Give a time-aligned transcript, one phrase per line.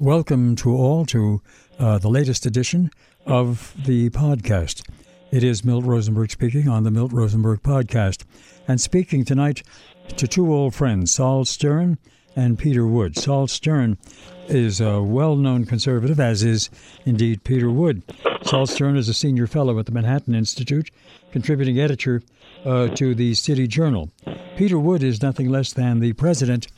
[0.00, 1.42] Welcome to all to
[1.76, 2.92] uh, the latest edition
[3.26, 4.88] of the podcast.
[5.32, 8.22] It is Milt Rosenberg speaking on the Milt Rosenberg podcast.
[8.68, 9.64] And speaking tonight
[10.16, 11.98] to two old friends, Sol Stern
[12.36, 13.16] and Peter Wood.
[13.16, 13.98] Sol Stern
[14.46, 16.70] is a well known conservative, as is
[17.04, 18.04] indeed Peter Wood.
[18.44, 20.92] Sol Stern is a senior fellow at the Manhattan Institute,
[21.32, 22.22] contributing editor
[22.64, 24.10] uh, to the City Journal.
[24.56, 26.68] Peter Wood is nothing less than the president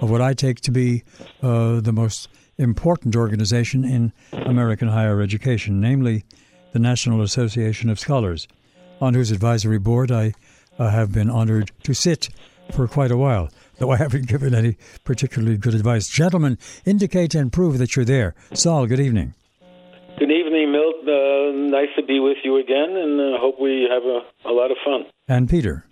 [0.00, 1.02] of what I take to be
[1.42, 2.28] uh, the most
[2.60, 6.24] important organization in American higher education, namely
[6.72, 8.46] the National Association of Scholars,
[9.00, 10.34] on whose advisory board I
[10.78, 12.28] uh, have been honored to sit
[12.72, 16.08] for quite a while, though I haven't given any particularly good advice.
[16.08, 18.34] Gentlemen, indicate and prove that you're there.
[18.52, 19.34] Sol, good evening.
[20.18, 20.96] Good evening, Milt.
[21.02, 24.70] Uh, nice to be with you again, and uh, hope we have a, a lot
[24.70, 25.06] of fun.
[25.26, 25.86] And Peter.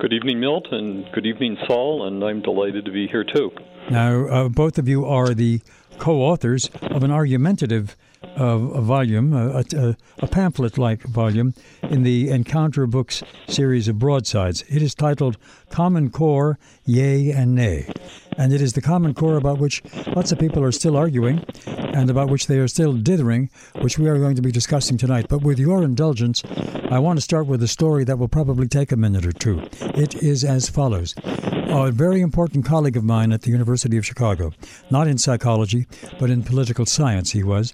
[0.00, 3.50] Good evening, Milt, and good evening, Sol, and I'm delighted to be here too.
[3.90, 5.60] Now, uh, both of you are the
[6.00, 7.96] co authors of an argumentative
[8.34, 14.64] uh, volume, a, a, a pamphlet like volume, in the Encounter Books series of broadsides.
[14.68, 15.36] It is titled
[15.70, 17.90] Common Core, Yea and Nay.
[18.36, 19.82] And it is the Common Core about which
[20.14, 24.08] lots of people are still arguing and about which they are still dithering, which we
[24.08, 25.26] are going to be discussing tonight.
[25.28, 26.42] But with your indulgence,
[26.90, 29.62] I want to start with a story that will probably take a minute or two.
[29.80, 31.14] It is as follows
[31.72, 34.52] a very important colleague of mine at the University of Chicago,
[34.90, 35.86] not in psychology,
[36.18, 37.72] but in political science, he was,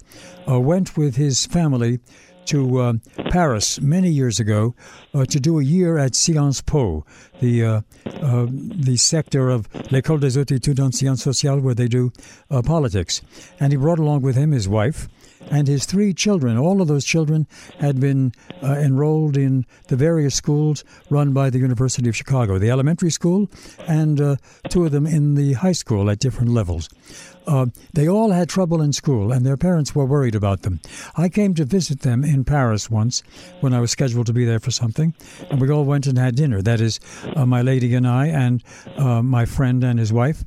[0.49, 1.99] uh, went with his family
[2.47, 2.93] to uh,
[3.31, 4.75] Paris many years ago
[5.15, 7.05] uh, to do a year at Sciences Po,
[7.41, 12.13] the uh, uh the sector of l'École des hautes en sciences sociales, where they do
[12.51, 13.23] uh, politics.
[13.61, 15.09] And he brought along with him his wife
[15.51, 16.57] and his three children.
[16.57, 17.47] All of those children
[17.79, 22.71] had been uh, enrolled in the various schools run by the University of Chicago, the
[22.71, 23.49] elementary school,
[23.87, 24.39] and
[24.71, 26.89] two of them in the high school at different levels.
[27.47, 30.81] Uh, they all had trouble in school, and their parents were worried about them.
[31.17, 33.23] I came to visit them in Paris once
[33.61, 35.15] when I was scheduled to be there for something,
[35.51, 36.61] and we all went and had dinner.
[36.61, 36.99] That is,
[37.37, 38.63] uh, my lady and I, and
[38.97, 40.45] uh, my friend and his wife.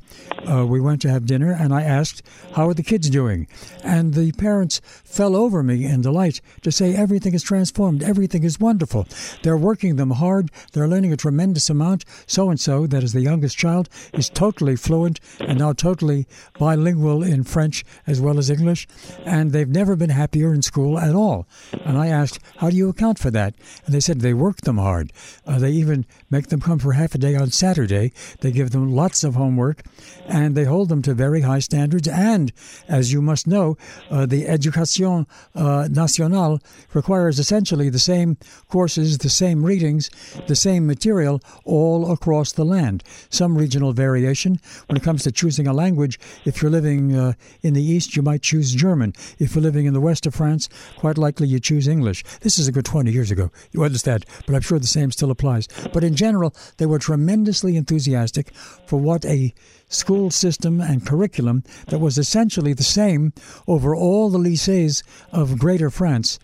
[0.49, 2.21] Uh, we went to have dinner, and I asked,
[2.53, 3.47] How are the kids doing?
[3.83, 8.59] And the parents fell over me in delight to say everything is transformed, everything is
[8.59, 9.07] wonderful.
[9.43, 12.03] They're working them hard, they're learning a tremendous amount.
[12.27, 16.27] So and so, that is the youngest child, is totally fluent and now totally
[16.57, 18.88] bilingual in French as well as English,
[19.25, 21.47] and they've never been happier in school at all.
[21.85, 23.55] And I asked, How do you account for that?
[23.85, 25.11] And they said they work them hard.
[25.45, 28.11] Uh, they even make them come for half a day on Saturday.
[28.41, 29.83] They give them lots of homework,
[30.27, 32.07] and they hold them to very high standards.
[32.07, 32.51] And,
[32.88, 33.77] as you must know,
[34.09, 36.59] uh, the education Education uh, Nationale
[36.94, 40.09] requires essentially the same courses, the same readings,
[40.47, 43.03] the same material all across the land.
[43.29, 44.59] Some regional variation.
[44.88, 48.22] When it comes to choosing a language, if you're living uh, in the East, you
[48.22, 49.13] might choose German.
[49.38, 52.23] If you're living in the west of France, quite likely you choose English.
[52.40, 53.51] This is a good 20 years ago.
[53.72, 54.25] You understand?
[54.45, 55.68] But I'm sure the same still applies.
[55.94, 58.53] But in general, they were tremendously enthusiastic
[58.85, 59.53] for what a
[59.89, 63.34] school system and curriculum that was essentially the same
[63.68, 65.03] over all the lycées
[65.34, 66.39] of Greater France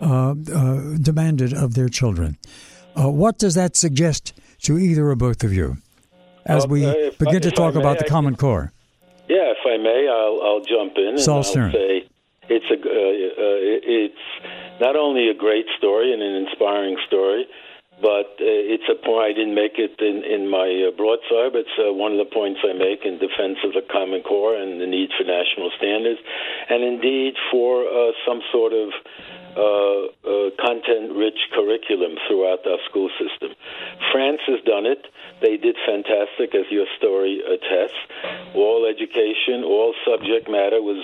[0.00, 2.38] uh, uh, demanded of their children.
[2.98, 4.32] Uh, what does that suggest
[4.62, 5.76] to either or both of you
[6.44, 8.72] as we uh, begin to talk may, about the I, Common Core?
[9.66, 12.08] I may, I'll, I'll jump in and I'll say
[12.48, 13.58] it's a uh, uh,
[14.02, 17.46] it's not only a great story and an inspiring story
[18.00, 21.64] but uh, it's a point I didn't make it in, in my uh, broadside, but
[21.64, 24.80] it's uh, one of the points I make in defense of the Common Core and
[24.80, 26.20] the need for national standards,
[26.68, 28.92] and indeed for uh, some sort of
[29.56, 33.56] uh, uh, content-rich curriculum throughout our school system.
[34.12, 35.06] France has done it.
[35.40, 38.00] They did fantastic, as your story attests.
[38.54, 41.02] All education, all subject matter was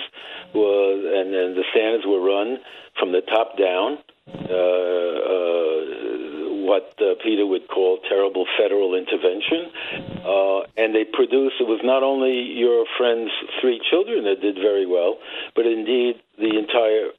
[0.53, 2.59] was, and, and the standards were run
[2.99, 3.97] from the top down.
[4.27, 5.63] Uh, uh,
[6.63, 9.67] what uh, Peter would call terrible federal intervention.
[10.23, 14.87] Uh, and they produced, it was not only your friend's three children that did very
[14.87, 15.19] well,
[15.55, 17.11] but indeed the entire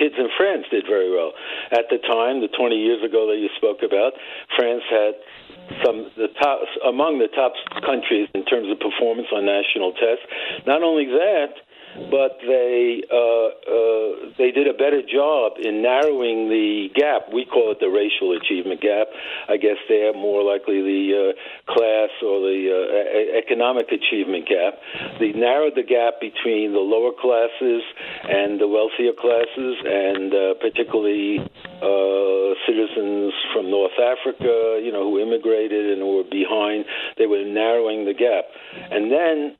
[0.00, 1.36] kids in France did very well.
[1.70, 4.16] At the time, the 20 years ago that you spoke about,
[4.56, 5.14] France had
[5.84, 7.52] some the top among the top
[7.84, 10.24] countries in terms of performance on national tests.
[10.66, 11.60] Not only that,
[12.08, 17.28] but they uh, uh, they did a better job in narrowing the gap.
[17.32, 19.08] We call it the racial achievement gap.
[19.48, 24.80] I guess they are more likely the uh, class or the uh, economic achievement gap.
[25.18, 27.82] They narrowed the gap between the lower classes
[28.24, 31.44] and the wealthier classes, and uh, particularly
[31.82, 36.84] uh, citizens from North Africa, you know, who immigrated and were behind.
[37.18, 38.48] They were narrowing the gap,
[38.90, 39.56] and then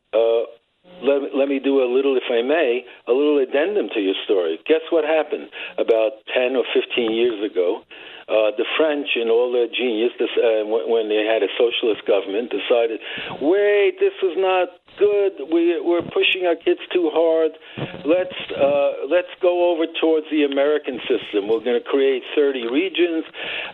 [1.03, 4.59] let, let me do a little, if I may, a little addendum to your story.
[4.67, 5.49] Guess what happened
[5.79, 7.83] about 10 or 15 years ago?
[8.31, 12.55] Uh, the French, in all their genius, this, uh, when they had a socialist government,
[12.55, 13.03] decided,
[13.43, 15.51] wait, this is not good.
[15.51, 17.59] We, we're pushing our kids too hard.
[18.07, 21.49] Let's uh, let's go over towards the American system.
[21.51, 23.25] We're going to create 30 regions.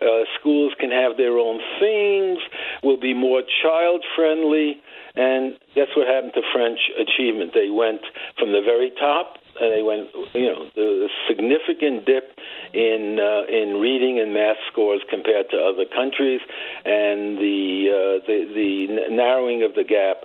[0.01, 2.39] Uh, schools can have their own things.
[2.83, 4.81] We'll be more child friendly.
[5.17, 7.53] And guess what happened to French achievement?
[7.55, 8.01] They went
[8.39, 12.37] from the very top, and they went, you know, the significant dip
[12.73, 16.41] in uh, in reading and math scores compared to other countries,
[16.85, 20.25] and the uh, the the narrowing of the gap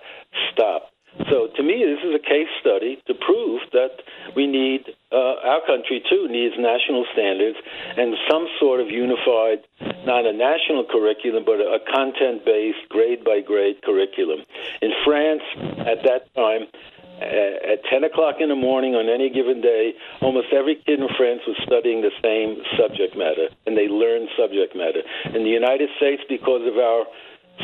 [0.51, 0.92] stopped.
[1.30, 4.00] So to me, this is a case study to prove that
[4.33, 7.57] we need uh, our country too needs national standards
[7.98, 9.60] and some sort of unified,
[10.07, 14.39] not a national curriculum, but a content-based, grade-by-grade curriculum.
[14.81, 15.44] In France,
[15.84, 16.72] at that time,
[17.21, 21.41] at 10 o'clock in the morning on any given day, almost every kid in France
[21.45, 25.06] was studying the same subject matter, and they learned subject matter.
[25.31, 27.06] In the United States, because of our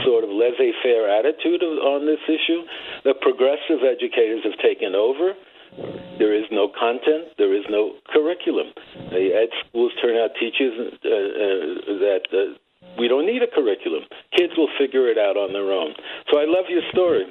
[0.05, 2.61] sort of laissez faire attitude on this issue.
[3.03, 5.33] The progressive educators have taken over.
[6.17, 7.33] There is no content.
[7.37, 8.73] There is no curriculum.
[9.09, 12.57] The ed schools turn out teachers uh, uh, that uh,
[12.97, 14.03] we don't need a curriculum.
[14.35, 15.93] Kids will figure it out on their own.
[16.31, 17.25] So I love your story.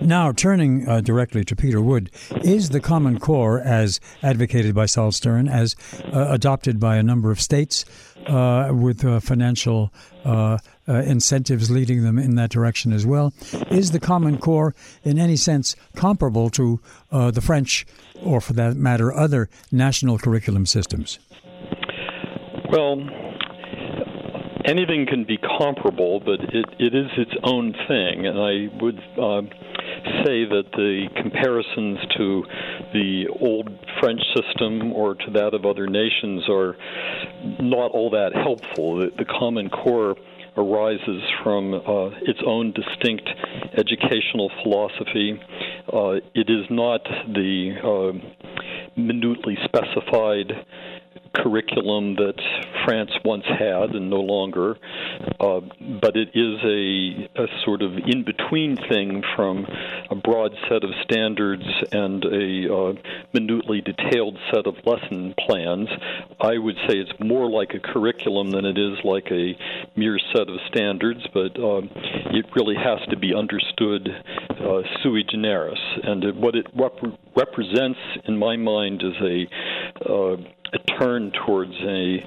[0.00, 2.10] Now, turning uh, directly to Peter Wood,
[2.42, 5.74] is the Common Core, as advocated by Sol Stern, as
[6.12, 7.84] uh, adopted by a number of states,
[8.26, 9.92] uh, with uh, financial
[10.24, 10.58] uh,
[10.88, 13.32] uh, incentives leading them in that direction as well,
[13.70, 16.80] is the Common Core in any sense comparable to
[17.10, 17.86] the French,
[18.22, 21.18] or for that matter, other national curriculum systems?
[22.70, 23.00] Well,
[24.64, 28.26] anything can be comparable, but it, it is its own thing.
[28.26, 29.42] And I would uh,
[30.24, 32.44] say that the comparisons to
[32.92, 33.68] the old
[34.00, 36.76] French system or to that of other nations are
[37.60, 38.98] not all that helpful.
[38.98, 40.16] The, the Common Core
[40.56, 43.28] arises from uh, its own distinct
[43.76, 45.40] educational philosophy.
[45.92, 50.52] Uh, it is not the uh, minutely specified
[51.34, 52.40] curriculum that
[52.84, 54.76] France once had and no longer,
[55.40, 55.60] uh,
[56.00, 59.66] but it is a, a sort of in between thing from
[60.10, 62.92] a broad set of standards and a uh,
[63.32, 65.88] minutely detailed set of lesson plans.
[66.40, 69.56] I would say it's more like a curriculum than it is like a
[69.96, 71.82] mere set of standards, but uh,
[72.32, 74.08] it really has to be understood
[74.50, 75.78] uh, sui generis.
[76.02, 80.36] And what it rep- represents, in my mind, is a uh,
[80.74, 82.18] a turn towards a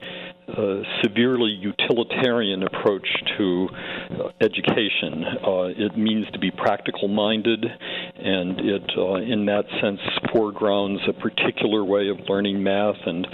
[1.03, 3.07] severely utilitarian approach
[3.37, 3.67] to
[4.11, 5.23] uh, education.
[5.45, 9.99] Uh, it means to be practical minded, and it, uh, in that sense,
[10.31, 13.27] foregrounds a particular way of learning math and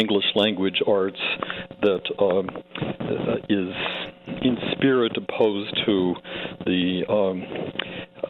[0.00, 1.20] English language arts
[1.82, 2.48] that um,
[3.48, 3.74] is
[4.42, 6.14] in spirit opposed to
[6.66, 7.42] the um,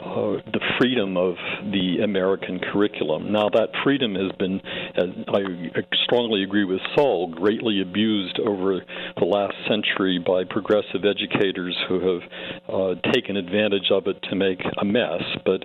[0.00, 1.34] uh, the freedom of
[1.72, 3.32] the American curriculum.
[3.32, 4.60] Now, that freedom has been,
[4.96, 8.80] I strongly agree with Sol, greatly abused over
[9.18, 12.22] the last century by progressive educators who have
[12.68, 15.22] uh, taken advantage of it to make a mess.
[15.44, 15.64] But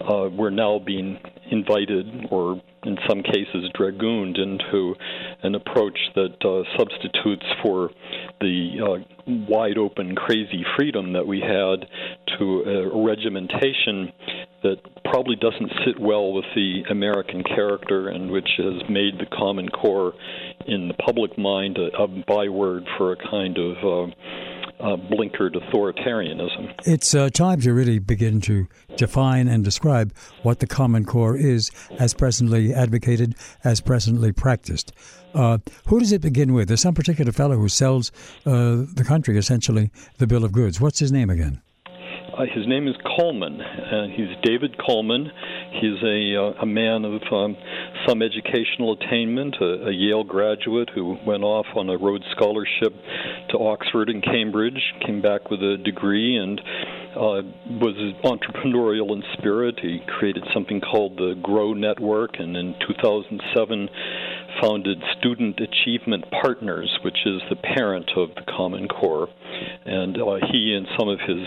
[0.00, 1.18] uh, we're now being
[1.50, 4.94] invited or in some cases dragooned into
[5.42, 7.90] an approach that uh, substitutes for
[8.40, 11.86] the uh, wide open, crazy freedom that we had
[12.38, 14.12] to a regimentation
[14.62, 19.68] that probably doesn't sit well with the American character and which has made the Common
[19.68, 20.12] Core
[20.66, 24.12] in the public mind a, a byword for a kind of uh,
[24.80, 26.72] uh, blinkered authoritarianism.
[26.84, 28.66] It's uh, time to really begin to
[28.96, 34.92] define and describe what the Common Core is as presently advocated, as presently practiced.
[35.34, 36.68] Uh, who does it begin with?
[36.68, 38.10] There's some particular fellow who sells
[38.46, 40.80] uh, the country, essentially, the bill of goods.
[40.80, 41.60] What's his name again?
[42.36, 43.62] Uh, his name is Coleman.
[43.62, 45.30] Uh, he's David Coleman.
[45.80, 47.56] He's a, uh, a man of um,
[48.06, 52.92] some educational attainment, a, a, Yale graduate who went off on a Rhodes Scholarship
[53.50, 56.60] to Oxford and Cambridge, came back with a degree, and
[57.16, 57.42] uh,
[57.80, 59.80] was entrepreneurial in spirit.
[59.80, 63.88] He created something called the Grow Network, and in 2007
[64.60, 69.28] founded Student Achievement Partners, which is the parent of the Common Core.
[69.84, 71.46] And uh, he and some of his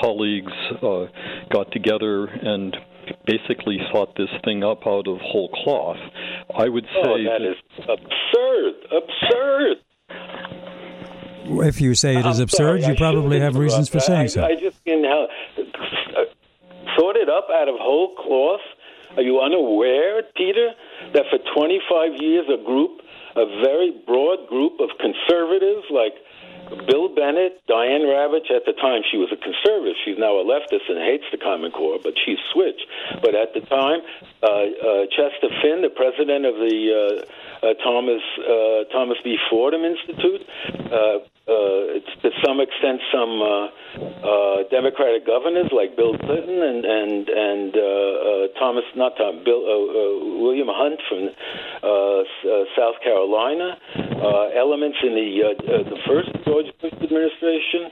[0.00, 1.06] colleagues uh,
[1.52, 2.76] got together and
[3.26, 5.98] basically thought this thing up out of whole cloth.
[6.56, 7.56] I would oh, say oh, that, that is
[7.88, 10.69] absurd, absurd.
[11.50, 14.26] If you say it is I'm absurd, sorry, you probably have reasons for saying I,
[14.26, 14.44] so.
[14.44, 15.26] I just can know,
[16.96, 18.60] thought it up out of whole cloth
[19.16, 20.70] Are you unaware, Peter,
[21.14, 23.00] that for 25 years a group,
[23.36, 26.14] a very broad group of conservatives like
[26.86, 29.98] Bill Bennett, Diane Ravitch, at the time she was a conservative.
[30.04, 32.86] She's now a leftist and hates the Common Core, but she's switched.
[33.22, 34.00] But at the time,
[34.42, 39.36] uh, uh, Chester Finn, the president of the uh, uh, Thomas uh, Thomas B.
[39.50, 40.46] Fordham Institute,
[41.48, 43.66] uh, to some extent, some uh,
[44.22, 49.62] uh, Democratic governors like Bill Clinton and and and uh, uh, Thomas, not Tom, Bill
[49.64, 51.28] uh, uh, William Hunt from
[51.82, 57.90] uh, uh, South Carolina, uh, elements in the uh, uh, the first George Bush administration.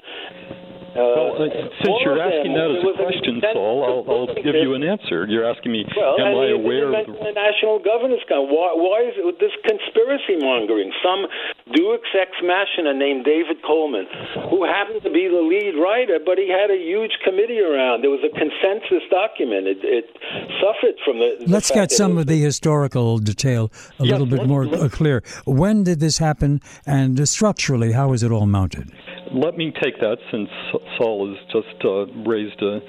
[0.99, 4.75] Uh, well, uh, since you're asking that as a question, Sol, I'll, I'll give you
[4.75, 5.31] an answer.
[5.31, 8.51] You're asking me, well, am I aware of mention the National Governors Council?
[8.51, 10.91] Why, why is it this conspiracy mongering?
[10.99, 11.31] Some
[11.71, 14.11] Deus Ex Machina named David Coleman,
[14.51, 18.03] who happened to be the lead writer, but he had a huge committee around.
[18.03, 19.71] There was a consensus document.
[19.71, 20.11] It, it
[20.59, 21.47] suffered from the.
[21.47, 25.23] the Let's get some it of the historical detail a Yes, little bit more clear.
[25.47, 28.91] When did this happen, and uh, structurally, how is it all mounted?
[29.33, 30.49] Let me take that since
[30.97, 32.81] Sol has just uh, raised a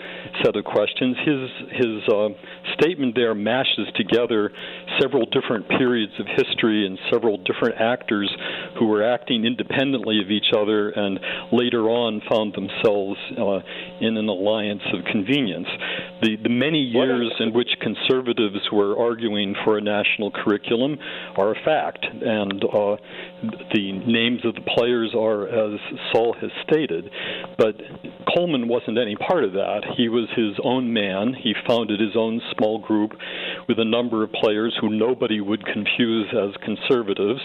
[0.44, 1.18] set of questions.
[1.26, 2.30] His his uh,
[2.80, 4.52] statement there mashes together
[5.02, 8.30] several different periods of history and several different actors
[8.78, 11.20] who were acting independently of each other and
[11.52, 13.60] later on found themselves uh,
[14.00, 15.68] in an alliance of convenience.
[16.22, 20.98] The the many years in which conservatives were arguing for a national curriculum
[21.38, 22.96] are a fact, and uh,
[23.74, 25.80] the names of the players are as
[26.12, 27.10] Sol has stated.
[27.58, 27.76] But
[28.34, 29.82] Coleman wasn't any part of that.
[29.98, 31.34] He was his own man.
[31.34, 33.12] He founded his own small group
[33.68, 37.42] with a number of players who nobody would confuse as conservatives.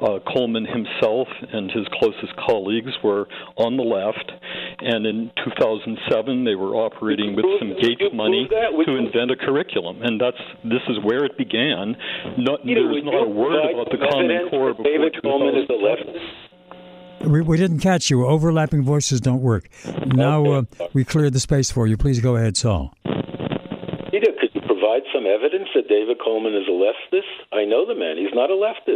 [0.00, 3.26] Uh, Coleman himself and his closest colleagues were
[3.56, 4.32] on the left,
[4.80, 8.76] and in 2007 they were operating with some Gates money prove that?
[8.76, 11.96] Would to invent a curriculum, and that's this is where it began.
[12.38, 17.30] Not, Peter, there's not a word about the Common Core before Coleman is a leftist.
[17.30, 18.26] We, we didn't catch you.
[18.26, 19.68] Overlapping voices don't work.
[20.06, 20.84] Now Okay.
[20.84, 21.96] uh, we cleared the space for you.
[21.96, 22.92] Please go ahead, Sol.
[23.04, 27.28] Peter, could you provide some evidence that David Coleman is a leftist?
[27.52, 28.16] I know the man.
[28.16, 28.95] He's not a leftist.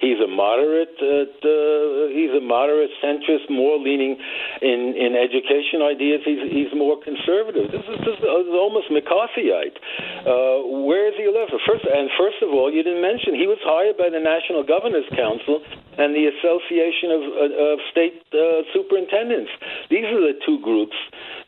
[0.00, 0.96] He's a moderate.
[0.96, 4.16] Uh, uh, he's a moderate centrist, more leaning
[4.64, 6.24] in in education ideas.
[6.24, 7.68] He's he's more conservative.
[7.68, 9.76] This is just uh, almost McCarthyite.
[10.24, 11.60] Uh, where is he a leftist?
[11.68, 15.04] First and first of all, you didn't mention he was hired by the National Governors
[15.12, 15.60] Council
[16.00, 19.52] and the Association of, uh, of State uh, Superintendents.
[19.92, 20.96] These are the two groups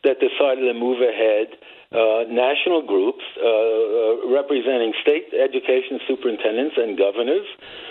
[0.05, 1.57] that decided to move ahead
[1.93, 7.45] uh, national groups uh, uh, representing state education superintendents and governors.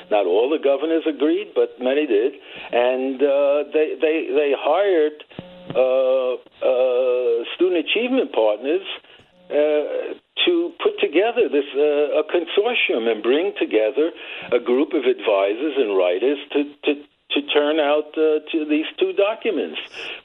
[0.09, 2.33] Not all the governors agreed, but many did,
[2.73, 5.21] and uh, they they they hired
[5.77, 6.41] uh,
[7.55, 8.85] student achievement partners.
[10.47, 14.09] To put together this a consortium and bring together
[14.51, 17.03] a group of advisors and writers to, to
[17.33, 19.79] to turn out uh, to these two documents.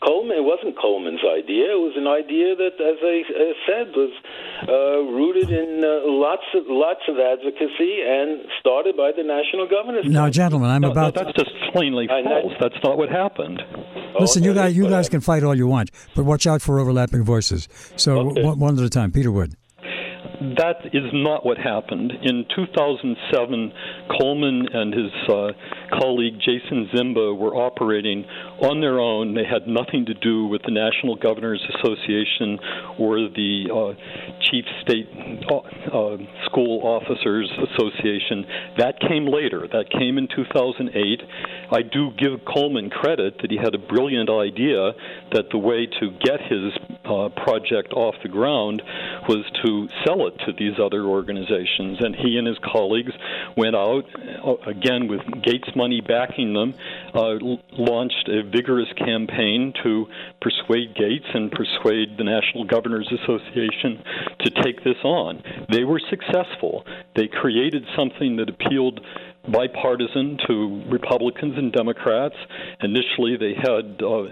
[0.04, 1.72] Coleman, it wasn't Coleman's idea.
[1.72, 4.12] It was an idea that, as I uh, said, was
[4.68, 10.04] uh, rooted in uh, lots of lots of advocacy and started by the National Governors.
[10.06, 11.14] Now, gentlemen, I'm No, about.
[11.14, 12.52] that's just plainly false.
[12.60, 13.62] That's not what happened.
[14.18, 17.22] Listen, you guys, you guys can fight all you want, but watch out for overlapping
[17.22, 17.68] voices.
[17.96, 18.42] So Okay.
[18.42, 19.12] one, one at a time.
[19.12, 19.54] Peter Wood.
[20.58, 22.12] That is not what happened.
[22.22, 23.72] In 2007,
[24.20, 25.48] Coleman and his uh,
[25.90, 28.24] colleague Jason Zimba were operating
[28.62, 29.34] on their own.
[29.34, 32.58] They had nothing to do with the National Governors Association
[32.98, 35.08] or the uh, Chief State
[35.50, 36.16] uh, uh,
[36.46, 38.46] School Officers Association.
[38.78, 39.66] That came later.
[39.70, 41.22] That came in 2008.
[41.72, 44.92] I do give Coleman credit that he had a brilliant idea
[45.32, 46.72] that the way to get his
[47.04, 48.82] uh, project off the ground
[49.28, 51.98] was to sell it to these other organizations.
[52.00, 53.12] And he and his colleagues
[53.56, 54.04] went out,
[54.44, 56.74] uh, again with Gates money backing them,
[57.14, 57.34] uh,
[57.78, 60.06] launched a vigorous campaign to
[60.40, 64.02] persuade Gates and persuade the National Governors Association
[64.40, 65.42] to take this on.
[65.70, 66.84] They were successful.
[67.14, 69.00] They created something that appealed
[69.50, 72.34] bipartisan to Republicans and Democrats.
[72.80, 74.24] Initially, they had uh,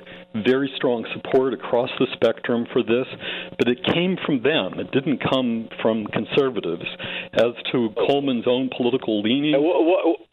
[0.44, 3.06] very strong support across the spectrum for this,
[3.58, 4.78] but it came from them.
[4.80, 6.86] It didn't come from conservatives.
[7.34, 10.23] As to Coleman's own political sorry.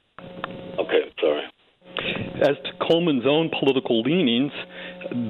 [2.41, 4.51] As to Coleman's own political leanings,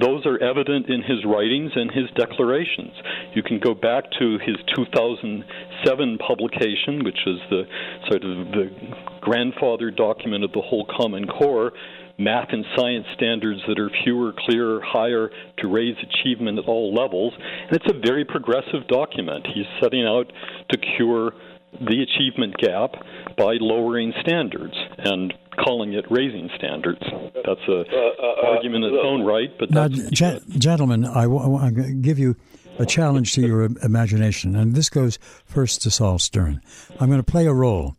[0.00, 2.92] those are evident in his writings and his declarations.
[3.34, 7.62] You can go back to his 2007 publication, which is the
[8.08, 8.70] sort of the
[9.20, 11.72] grandfather document of the whole Common Core.
[12.18, 17.32] math and science standards that are fewer, clearer, higher to raise achievement at all levels.
[17.36, 19.46] And it's a very progressive document.
[19.52, 20.30] He's setting out
[20.70, 21.32] to cure
[21.80, 22.92] the achievement gap
[23.36, 27.00] by lowering standards and calling it raising standards.
[27.02, 29.50] That's an uh, uh, uh argument in its own right.
[29.58, 32.36] But now, gentlemen, I want to give you
[32.78, 36.60] a challenge to your imagination, and this goes first to Sol Stern.
[36.98, 37.96] I'm going to play a role,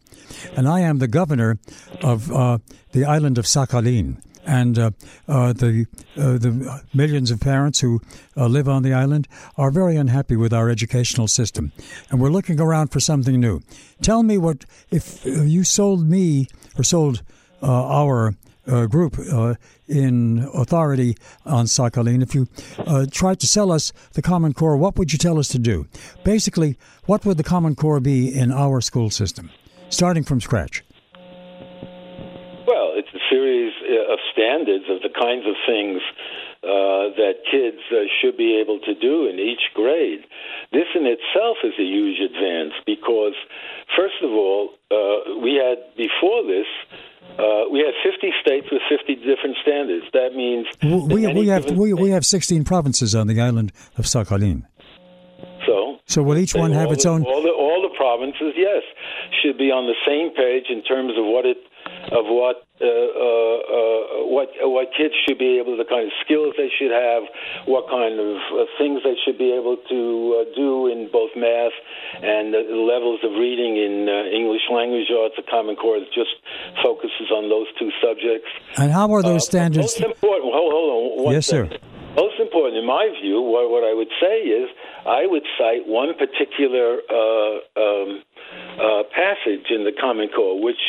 [0.56, 1.60] and I am the governor
[2.02, 2.58] of uh,
[2.92, 4.92] the island of Sakhalin and uh,
[5.28, 5.86] uh, the
[6.18, 8.02] uh, the millions of parents who
[8.36, 11.72] uh, live on the island are very unhappy with our educational system,
[12.10, 13.62] and we're looking around for something new.
[14.02, 17.24] Tell me what if you sold me or sold uh,
[17.64, 19.18] our uh, group
[19.88, 22.22] in authority on Sakhalin.
[22.24, 22.48] If you
[23.12, 25.88] tried to sell us the Common Core, what would you tell us to do?
[26.24, 29.50] Basically, what would the Common Core be in our school system,
[29.90, 30.84] starting from scratch?
[32.66, 36.02] Well, it's a series uh, of standards of the kinds of things
[36.64, 40.24] uh, that kids uh, should be able to do in each grade.
[40.72, 43.36] This in itself is a huge advance because,
[43.98, 46.68] first of all, uh, we had before this.
[47.36, 50.06] Uh, we had 50 states with 50 different standards.
[50.14, 54.64] That means we, we have we, we have 16 provinces on the island of Sakhalin.
[55.66, 57.24] So, so will each one have its the, own?
[57.24, 58.84] All the, all the provinces, yes,
[59.42, 61.58] should be on the same page in terms of what it
[62.14, 66.54] of what uh, uh, uh, what what kids should be able, the kind of skills
[66.58, 67.24] they should have,
[67.66, 70.02] what kind of uh, things they should be able to
[70.38, 71.74] uh, do in both math
[72.22, 75.34] and the levels of reading in uh, English language arts.
[75.38, 76.38] The Common Core just
[76.86, 78.50] focuses on those two subjects.
[78.78, 79.98] And how are those standards?
[79.98, 80.54] Most important.
[80.54, 81.34] Hold, hold on.
[81.34, 81.72] yes, second.
[81.72, 81.94] sir.
[82.14, 84.70] Most important, in my view, what, what I would say is
[85.06, 87.00] I would cite one particular
[87.76, 88.24] um,
[89.12, 90.80] passage in the Common Core, which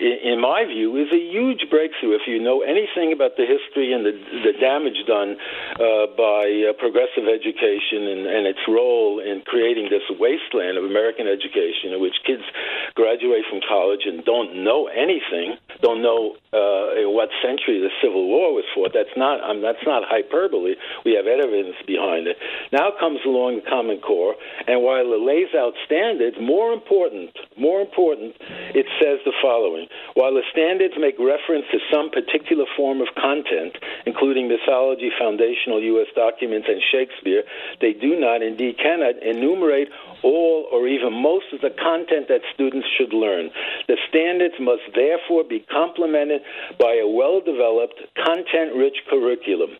[0.00, 2.12] in my view, is a huge breakthrough.
[2.20, 4.12] If you know anything about the history and the,
[4.44, 5.40] the damage done
[5.80, 11.24] uh, by uh, progressive education and, and its role in creating this wasteland of American
[11.24, 12.44] education, in which kids
[12.92, 18.28] graduate from college and don't know anything, don't know uh, in what century the Civil
[18.28, 18.92] War was fought.
[18.92, 20.76] That's not that's not hyperbole.
[21.04, 22.36] We have evidence behind it.
[22.72, 24.34] Now comes along Common Core,
[24.66, 28.34] and while it lays out standards, more important, more important,
[28.74, 29.86] it says the following.
[30.14, 36.08] While the standards make reference to some particular form of content, including mythology, foundational U.S.
[36.14, 37.42] documents, and Shakespeare,
[37.80, 39.88] they do not, indeed cannot, enumerate
[40.22, 43.50] all or even most of the content that students should learn.
[43.86, 46.42] The standards must therefore be complemented
[46.78, 49.78] by a well developed, content rich curriculum.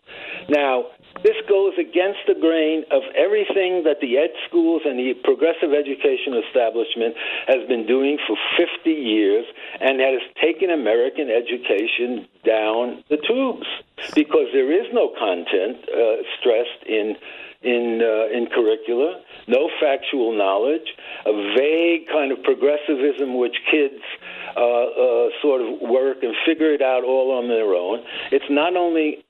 [0.49, 0.93] Now,
[1.25, 6.35] this goes against the grain of everything that the ed schools and the progressive education
[6.46, 7.14] establishment
[7.46, 9.44] has been doing for 50 years
[9.81, 13.66] and that has taken American education down the tubes
[14.14, 17.16] because there is no content uh, stressed in
[17.62, 20.87] in uh, in curricula, no factual knowledge,
[21.24, 24.02] a vague kind of progressivism which kids
[24.57, 28.05] uh, uh, sort of work and figure it out all on their own.
[28.31, 29.24] It's not only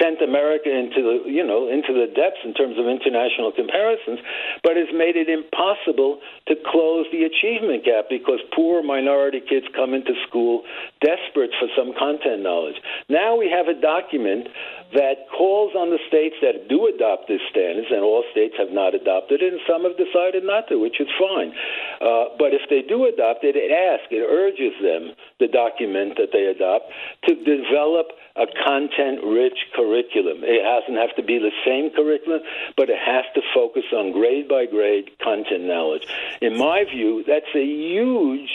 [0.00, 4.20] sent America into the you know into the depths in terms of international comparisons,
[4.62, 9.94] but has made it impossible to close the achievement gap because poor minority kids come
[9.94, 10.62] into school
[11.00, 12.76] desperate for some content knowledge.
[13.08, 14.48] Now we have a document
[14.94, 18.94] that calls on the states that do adopt these standards, and all states have not
[18.94, 21.50] adopted it, and some have decided not to, which is fine.
[21.98, 26.30] Uh, but if they do adopt it, it asks, it urges them, the document that
[26.30, 26.86] they adopt,
[27.26, 30.42] to develop a content rich curriculum.
[30.42, 32.40] It doesn't have to be the same curriculum,
[32.76, 36.06] but it has to focus on grade by grade content knowledge.
[36.40, 38.50] In my view, that's a huge,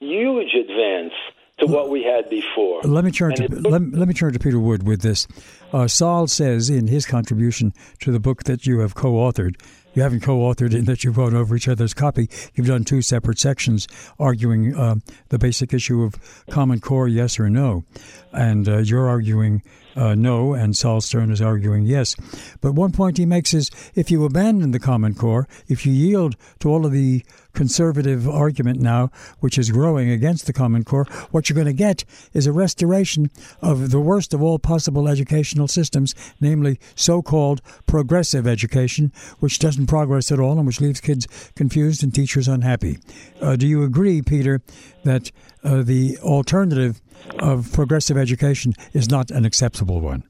[0.00, 1.14] huge advance
[1.58, 2.82] to what we had before.
[2.82, 5.28] Let me turn to let, let, me turn to Peter Wood with this.
[5.72, 9.56] Uh, Sol says in his contribution to the book that you have co-authored
[9.94, 12.28] you haven't co-authored in that you wrote over each other's copy.
[12.54, 14.96] You've done two separate sections arguing uh,
[15.28, 16.14] the basic issue of
[16.50, 17.84] Common Core, yes or no,
[18.32, 19.62] and uh, you're arguing
[19.96, 22.16] uh, no, and Sol Stern is arguing yes.
[22.60, 26.36] But one point he makes is if you abandon the Common Core, if you yield
[26.60, 31.48] to all of the conservative argument now, which is growing against the Common Core, what
[31.48, 36.14] you're going to get is a restoration of the worst of all possible educational systems,
[36.40, 42.02] namely so called progressive education, which doesn't progress at all and which leaves kids confused
[42.02, 42.98] and teachers unhappy.
[43.40, 44.62] Uh, do you agree, Peter,
[45.04, 45.30] that
[45.64, 47.00] uh, the alternative
[47.38, 50.24] of progressive education is not an acceptable one?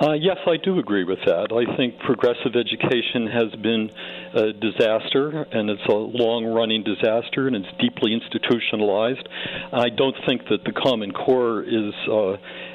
[0.00, 1.52] Uh, yes, I do agree with that.
[1.52, 3.90] I think progressive education has been
[4.34, 9.28] a disaster, and it's a long running disaster, and it's deeply institutionalized.
[9.72, 12.32] I don't think that the Common Core is uh,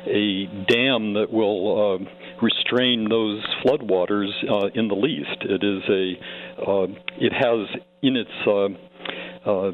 [0.07, 2.05] a dam that will uh,
[2.41, 5.41] restrain those floodwaters uh, in the least.
[5.41, 6.87] It is a, uh,
[7.19, 7.67] it has
[8.03, 9.71] in its uh,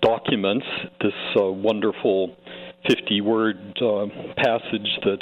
[0.00, 0.66] documents
[1.00, 2.36] this uh, wonderful
[2.88, 5.18] 50 word uh, passage that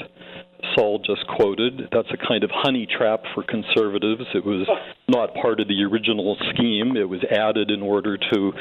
[0.75, 1.89] Sol just quoted.
[1.93, 4.23] That's a kind of honey trap for conservatives.
[4.35, 4.69] It was
[5.09, 6.97] not part of the original scheme.
[6.97, 8.53] It was added in order to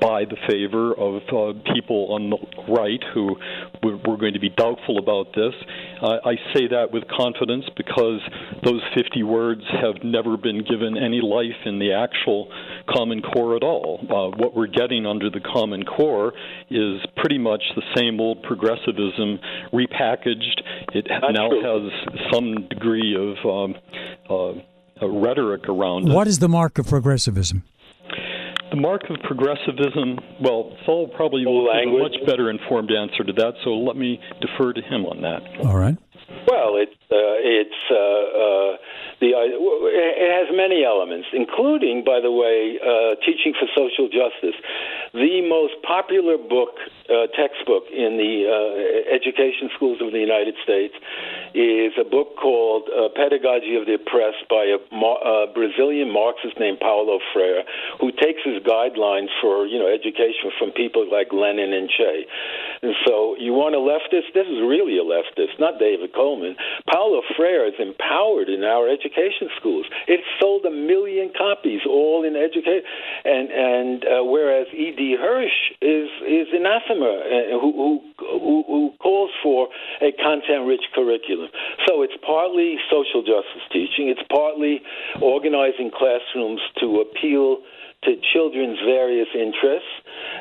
[0.00, 2.38] buy the favor of uh, people on the
[2.72, 3.36] right who
[3.82, 5.54] were going to be doubtful about this.
[6.02, 8.20] Uh, I say that with confidence because
[8.64, 12.48] those 50 words have never been given any life in the actual
[12.88, 14.00] Common Core at all.
[14.02, 16.32] Uh, what we're getting under the Common Core
[16.70, 19.38] is pretty much the same old progressivism
[19.72, 20.60] repackaged.
[20.94, 21.48] It That's now.
[21.62, 23.74] Has some degree of um,
[24.30, 26.14] uh, rhetoric around it.
[26.14, 27.62] What is the mark of progressivism?
[28.70, 33.32] The mark of progressivism, well, Sol probably will have a much better informed answer to
[33.34, 35.66] that, so let me defer to him on that.
[35.66, 35.96] All right.
[36.28, 38.70] Well, it, uh, it's uh, uh,
[39.22, 44.58] the uh, it has many elements, including, by the way, uh, teaching for social justice.
[45.14, 48.50] The most popular book, uh, textbook in the
[49.06, 50.94] education schools of the United States,
[51.54, 57.22] is a book called Pedagogy of the Oppressed by a, a Brazilian Marxist named Paulo
[57.30, 57.62] Freire,
[58.02, 62.26] who takes his guidelines for you know education from people like Lenin and Che.
[62.82, 64.34] And so, you want a leftist?
[64.34, 66.56] This is really a leftist, not David Coleman.
[66.90, 69.84] Paulo Freire is empowered in our education schools.
[70.08, 72.88] It sold a million copies, all in education.
[73.24, 75.16] And and uh, whereas E.D.
[75.20, 79.68] Hirsch is is anathema, uh, who, who who calls for
[80.00, 81.48] a content-rich curriculum.
[81.86, 84.08] So it's partly social justice teaching.
[84.08, 84.80] It's partly
[85.20, 87.58] organizing classrooms to appeal
[88.06, 89.90] to children's various interests.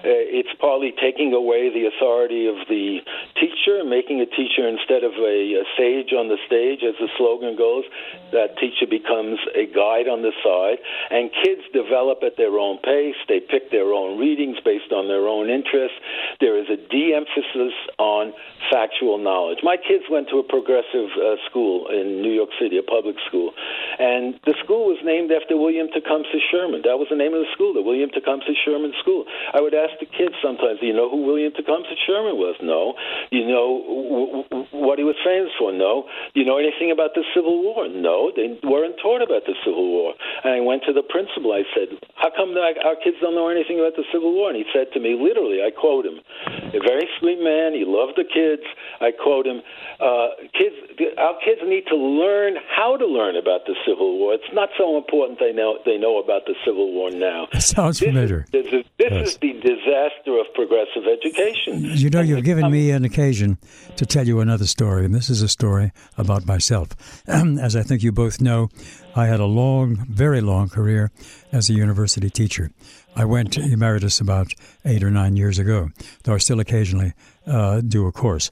[0.06, 3.02] Uh, it's partly taking away the authority of the
[3.36, 7.58] teacher, making a teacher instead of a, a, sage on the stage, as the slogan
[7.58, 7.84] goes.
[8.32, 10.78] That teacher becomes a guide on the side,
[11.10, 13.18] and kids develop at their own pace.
[13.28, 15.98] They pick their own readings based on their own interests.
[16.40, 18.34] There is a de-emphasis on
[18.70, 19.60] factual knowledge.
[19.64, 23.54] My kids went to a progressive uh, school in New York City, a public school,
[23.98, 26.82] and the school was named after William Tecumseh Sherman.
[26.84, 29.24] That was the name of the school, the William Tecumseh Sherman School.
[29.56, 32.60] I would ask the kids sometimes, do you know who William Tecumseh Sherman was?
[32.60, 33.00] No.
[33.32, 35.72] You know w- w- what he was famous for?
[35.72, 36.06] No.
[36.36, 37.88] Do you know anything about the Civil War?
[37.88, 38.36] No.
[38.36, 40.14] They weren't taught about the Civil War.
[40.44, 41.56] And I went to the principal.
[41.56, 44.52] I said, how come our kids don't know anything about the Civil War?
[44.52, 47.74] And he said to me, literally, I quote him, a very sweet man.
[47.74, 48.64] He loved the kids.
[49.02, 49.62] I quote him,
[50.00, 50.76] uh, kids,
[51.18, 54.34] our kids need to learn how to learn about the Civil War.
[54.34, 57.48] It's not so important they know they know about the Civil War now.
[57.52, 58.46] It sounds this familiar.
[58.52, 59.28] Is, this, is, this yes.
[59.30, 61.84] is the disaster of progressive education.
[61.84, 63.58] You know, you've given me an occasion
[63.96, 66.90] to tell you another story, and this is a story about myself.
[67.28, 68.70] As I think you both know,
[69.16, 71.12] I had a long, very long career
[71.52, 72.72] as a university teacher.
[73.16, 75.90] I went emeritus about eight or nine years ago,
[76.24, 77.14] though I still occasionally
[77.48, 78.52] uh, do a course.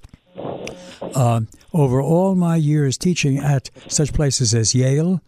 [1.15, 1.41] Uh,
[1.73, 5.21] over all my years teaching at such places as Yale,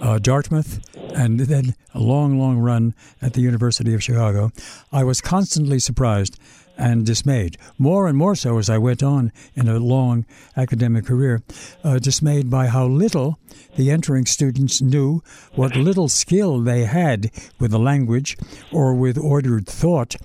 [0.00, 0.80] uh, Dartmouth,
[1.14, 4.50] and then a long, long run at the University of Chicago,
[4.90, 6.38] I was constantly surprised
[6.76, 7.56] and dismayed.
[7.78, 10.24] More and more so as I went on in a long
[10.56, 11.42] academic career,
[11.84, 13.38] uh, dismayed by how little
[13.76, 15.22] the entering students knew,
[15.54, 18.36] what little skill they had with the language
[18.72, 20.16] or with ordered thought.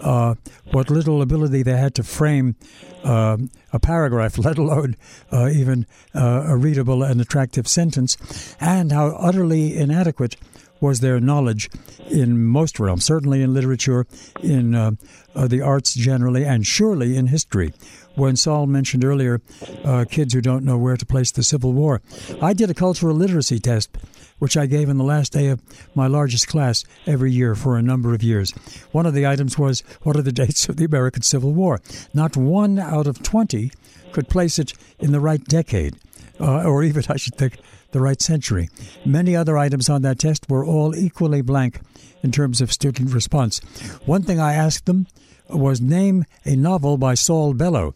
[0.00, 0.34] Uh,
[0.70, 2.56] what little ability they had to frame
[3.04, 3.36] uh,
[3.70, 4.96] a paragraph, let alone
[5.30, 10.36] uh, even uh, a readable and attractive sentence, and how utterly inadequate
[10.80, 11.70] was their knowledge
[12.10, 14.06] in most realms, certainly in literature,
[14.42, 14.92] in uh,
[15.34, 17.72] uh, the arts generally, and surely in history.
[18.16, 19.40] When Sol mentioned earlier
[19.84, 22.02] uh, kids who don't know where to place the Civil War,
[22.42, 23.96] I did a cultural literacy test,
[24.38, 25.62] which I gave in the last day of
[25.94, 28.50] my largest class every year for a number of years.
[28.90, 31.80] One of the items was, What are the dates of the American Civil War?
[32.12, 33.70] Not one out of 20
[34.12, 35.96] could place it in the right decade,
[36.40, 37.58] uh, or even, I should think,
[37.92, 38.68] the right century.
[39.04, 41.80] Many other items on that test were all equally blank
[42.22, 43.58] in terms of student response.
[44.06, 45.06] One thing I asked them
[45.48, 47.94] was name a novel by Saul Bellow.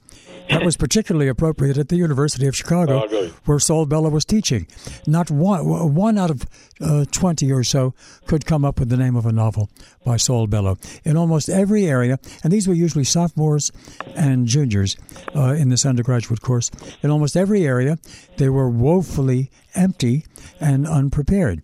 [0.50, 3.00] That was particularly appropriate at the University of Chicago,
[3.44, 4.66] where Saul Bellow was teaching.
[5.06, 6.46] Not one, one out of
[6.80, 7.94] uh, 20 or so
[8.26, 9.70] could come up with the name of a novel
[10.04, 10.76] by Saul Bellow.
[11.04, 13.70] In almost every area, and these were usually sophomores
[14.14, 14.96] and juniors
[15.34, 16.70] uh, in this undergraduate course,
[17.02, 17.98] in almost every area,
[18.36, 20.24] they were woefully empty
[20.60, 21.62] and unprepared.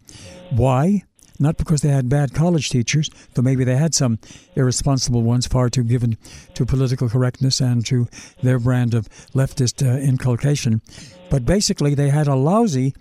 [0.50, 1.04] Why?
[1.40, 4.18] Not because they had bad college teachers, though maybe they had some
[4.54, 6.16] irresponsible ones far too given
[6.54, 8.06] to political correctness and to
[8.42, 10.82] their brand of leftist uh, inculcation.
[11.30, 12.92] But basically, they had a lousy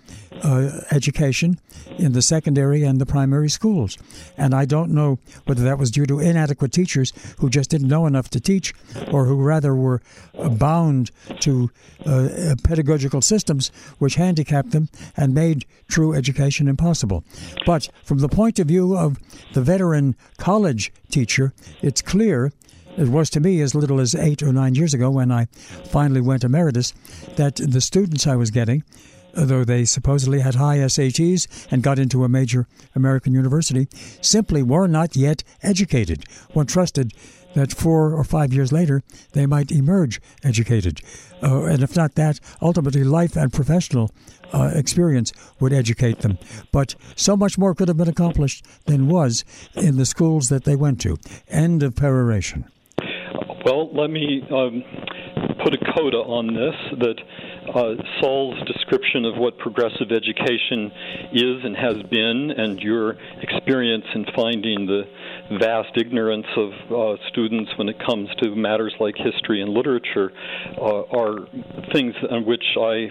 [0.43, 1.59] uh, education
[1.97, 3.97] in the secondary and the primary schools.
[4.37, 8.05] And I don't know whether that was due to inadequate teachers who just didn't know
[8.05, 8.73] enough to teach,
[9.11, 10.01] or who rather were
[10.37, 11.71] uh, bound to
[12.05, 17.23] uh, pedagogical systems which handicapped them and made true education impossible.
[17.65, 19.17] But from the point of view of
[19.53, 22.51] the veteran college teacher, it's clear
[22.97, 25.45] it was to me as little as eight or nine years ago when I
[25.85, 26.93] finally went emeritus
[27.37, 28.83] that the students I was getting,
[29.33, 33.87] though they supposedly had high SATs and got into a major American university,
[34.21, 36.25] simply were not yet educated.
[36.53, 37.13] One trusted
[37.55, 41.01] that four or five years later they might emerge educated.
[41.41, 44.11] Uh, and if not that, ultimately life and professional
[44.53, 46.37] uh, experience would educate them.
[46.71, 50.75] But so much more could have been accomplished than was in the schools that they
[50.75, 51.17] went to.
[51.47, 52.65] End of peroration.
[53.65, 54.83] Well, let me um,
[55.63, 57.19] put a coda on this that
[57.75, 60.91] uh, Sol's description of what progressive education
[61.33, 65.03] is and has been, and your experience in finding the
[65.59, 70.31] vast ignorance of uh, students when it comes to matters like history and literature,
[70.77, 71.47] uh, are
[71.93, 73.07] things on which I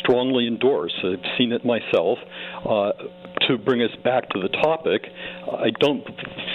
[0.00, 0.94] strongly endorse.
[1.04, 2.18] I've seen it myself.
[2.68, 2.92] Uh,
[3.46, 5.02] to bring us back to the topic,
[5.50, 6.04] I don't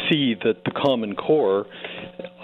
[0.09, 1.65] see that the Common Core,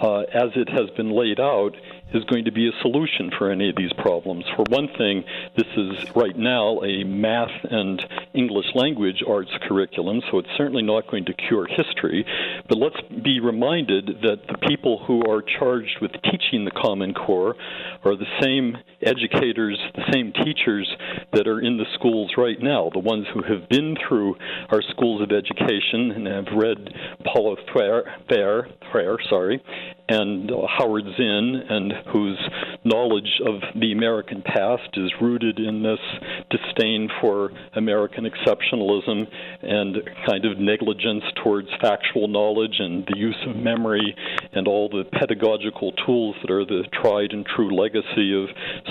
[0.02, 1.72] uh, as it has been laid out,
[2.12, 4.44] is going to be a solution for any of these problems.
[4.56, 5.24] For one thing,
[5.56, 11.10] this is right now a math and English language arts curriculum, so it's certainly not
[11.10, 12.24] going to cure history.
[12.68, 17.56] But let's be reminded that the people who are charged with teaching the Common Core
[18.04, 20.88] are the same educators, the same teachers
[21.32, 24.36] that are in the schools right now, the ones who have been through
[24.70, 26.94] our schools of education and have read
[27.24, 29.62] Paulo Freire, Freire sorry,
[30.10, 32.38] and Howard Zinn, and whose
[32.84, 36.00] knowledge of the American past is rooted in this
[36.50, 39.26] disdain for American exceptionalism
[39.62, 39.96] and
[40.26, 44.16] kind of negligence towards factual knowledge and the use of memory
[44.52, 48.48] and all the pedagogical tools that are the tried and true legacy of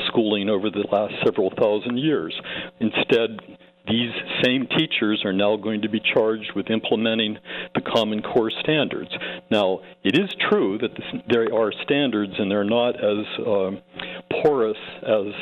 [0.07, 2.33] schooling over the last several thousand years.
[2.79, 3.39] Instead,
[3.89, 4.11] these
[4.43, 7.37] same teachers are now going to be charged with implementing
[7.75, 9.09] the Common Core standards.
[9.49, 13.71] Now, it is true that this, there are standards and they're not as uh,
[14.43, 15.33] porous as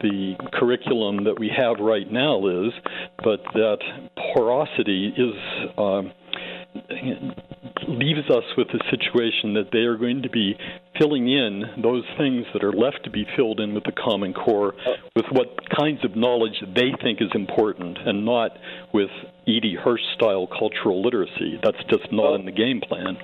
[0.00, 2.72] the curriculum that we have right now is,
[3.22, 3.78] but that
[4.34, 5.34] porosity is.
[5.76, 6.02] Uh,
[7.88, 10.56] leaves us with the situation that they are going to be
[10.98, 14.74] filling in those things that are left to be filled in with the Common Core
[15.16, 18.52] with what kinds of knowledge they think is important and not
[18.92, 19.10] with
[19.46, 19.76] E.D.
[19.82, 21.58] Hirsch style cultural literacy.
[21.62, 23.16] That's just not in the game plan.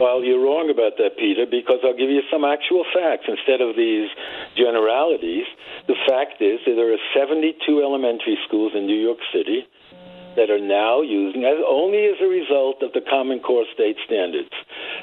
[0.00, 3.76] Well, you're wrong about that, Peter, because I'll give you some actual facts instead of
[3.76, 4.10] these
[4.58, 5.46] generalities.
[5.86, 9.66] The fact is that there are 72 elementary schools in New York City
[10.36, 14.50] that are now using, as only as a result of the Common Core state standards,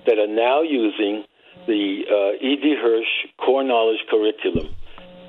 [0.06, 1.24] that are now using
[1.68, 2.76] the uh, E.D.
[2.82, 4.74] Hirsch core knowledge curriculum.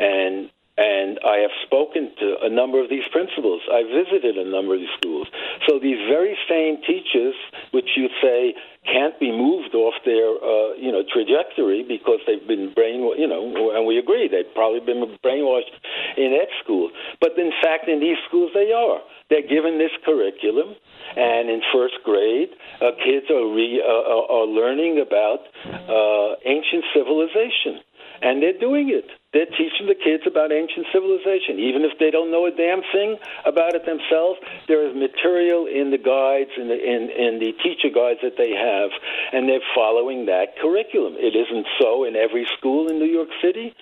[0.00, 3.60] And and I have spoken to a number of these principals.
[3.68, 5.28] I visited a number of these schools.
[5.68, 7.36] So these very same teachers,
[7.76, 8.54] which you say
[8.88, 13.76] can't be moved off their, uh, you know, trajectory because they've been brainwashed, you know,
[13.76, 15.76] and we agree they've probably been brainwashed
[16.16, 16.90] in ed school.
[17.20, 19.04] But in fact, in these schools, they are.
[19.32, 20.76] They're given this curriculum,
[21.16, 22.50] and in first grade,
[22.82, 27.80] uh, kids are re, uh, are learning about uh, ancient civilization,
[28.20, 29.08] and they're doing it.
[29.32, 31.56] They're teaching the kids about ancient civilization.
[31.56, 33.16] Even if they don't know a damn thing
[33.48, 37.88] about it themselves, there is material in the guides, in the, in, in the teacher
[37.88, 38.92] guides that they have,
[39.32, 41.16] and they're following that curriculum.
[41.16, 43.72] It isn't so in every school in New York City,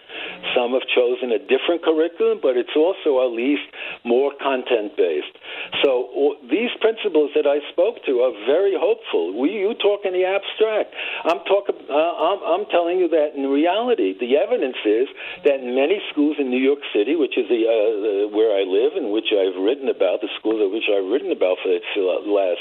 [0.55, 3.67] Some have chosen a different curriculum, but it's also at least
[4.05, 5.37] more content based.
[5.85, 9.39] So these principals that I spoke to are very hopeful.
[9.39, 10.95] We, you talk in the abstract.
[11.25, 11.77] I'm talking.
[11.89, 15.09] Uh, I'm, I'm telling you that in reality, the evidence is
[15.45, 17.73] that many schools in New York City, which is the, uh,
[18.05, 21.33] the where I live and which I've written about, the schools at which I've written
[21.33, 22.61] about for the last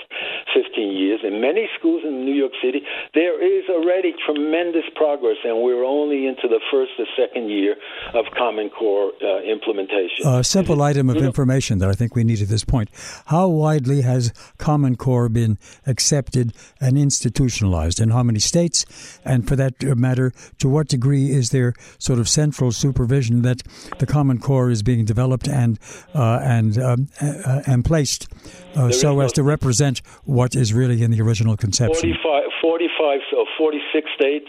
[0.55, 2.81] 15 years, in many schools in New York City,
[3.13, 7.75] there is already tremendous progress, and we're only into the first or second year
[8.13, 10.25] of Common Core uh, implementation.
[10.25, 12.89] A simple item of information that I think we need at this point.
[13.27, 17.99] How widely has Common Core been accepted and institutionalized?
[17.99, 19.19] In how many states?
[19.25, 23.63] And for that matter, to what degree is there sort of central supervision that
[23.99, 25.79] the Common Core is being developed and
[26.13, 28.27] uh, and um, uh, and placed
[28.75, 32.15] uh, so as to represent what is really in the original conception?
[32.23, 34.47] 45, 45 so 46 states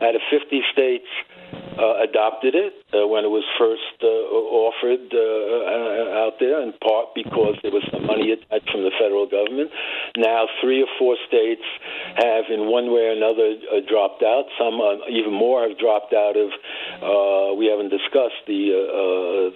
[0.00, 1.06] out of 50 states
[1.52, 6.72] uh, adopted it uh, when it was first uh, offered uh, uh, out there, in
[6.84, 9.70] part because there was some money attached from the federal government.
[10.16, 11.64] Now, three or four states
[12.16, 14.46] have, in one way or another, uh, dropped out.
[14.60, 16.52] Some, even more, have dropped out of.
[17.56, 18.72] we haven't discussed the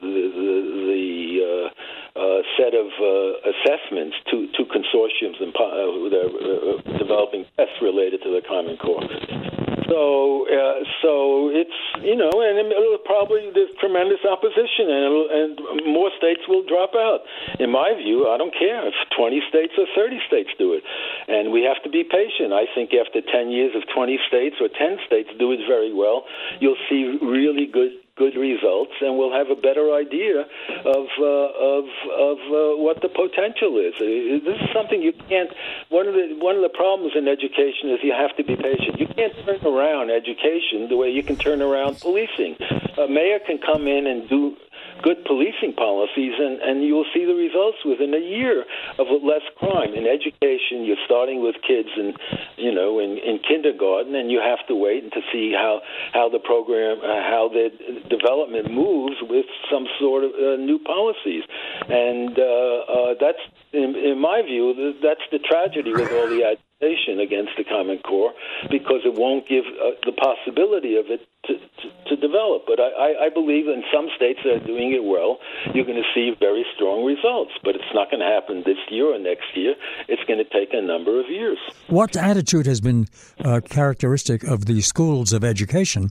[0.01, 0.57] the the,
[0.89, 1.71] the
[2.17, 8.23] uh, set of uh, assessments to, to consortiums and uh, that are developing tests related
[8.23, 9.76] to the Common Core.
[9.87, 11.13] So, uh, so
[11.55, 15.51] it's you know, and it'll probably there's tremendous opposition, and and
[15.87, 17.23] more states will drop out.
[17.59, 20.83] In my view, I don't care if 20 states or 30 states do it,
[21.29, 22.53] and we have to be patient.
[22.53, 26.25] I think after 10 years of 20 states or 10 states do it very well,
[26.61, 31.85] you'll see really good good results, and we'll have a better idea of uh, of
[32.17, 33.95] of uh, what the potential is.
[34.01, 35.51] Uh, this is something you can't.
[35.91, 38.99] One of the one of the problems in education is you have to be patient.
[38.99, 42.57] You can't turn around education the way you can turn around policing.
[42.99, 44.57] A mayor can come in and do
[45.03, 48.65] good policing policies, and, and you will see the results within a year
[48.99, 49.95] of less crime.
[49.95, 52.15] In education, you're starting with kids in,
[52.57, 55.81] you know, in, in kindergarten, and you have to wait to see how
[56.13, 57.71] how the program, uh, how the
[58.09, 61.45] development moves with some sort of uh, new policies,
[61.89, 67.53] and uh, uh, that's, in, in my view, that's the tragedy with all the against
[67.57, 68.33] the Common Core
[68.71, 72.65] because it won't give uh, the possibility of it to, to, to develop.
[72.67, 75.39] But I, I, believe in some states that are doing it well,
[75.73, 77.53] you're going to see very strong results.
[77.65, 79.75] But it's not going to happen this year or next year.
[80.09, 81.59] It's going to take a number of years.
[81.89, 83.07] What attitude has been
[83.43, 86.11] uh, characteristic of the schools of education?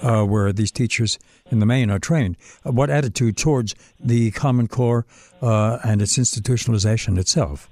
[0.00, 1.18] Uh, where these teachers
[1.50, 2.36] in the main are trained.
[2.62, 5.06] What attitude towards the Common Core
[5.42, 7.68] uh, and its institutionalization itself?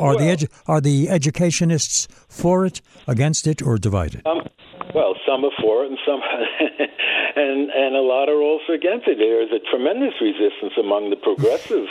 [0.00, 4.26] Are well, the edu- are the educationists for it, against it, or divided?
[4.26, 4.48] Um,
[4.94, 6.20] well, some are for it, and some,
[7.36, 9.18] and and a lot are also against it.
[9.18, 11.86] There is a tremendous resistance among the progressive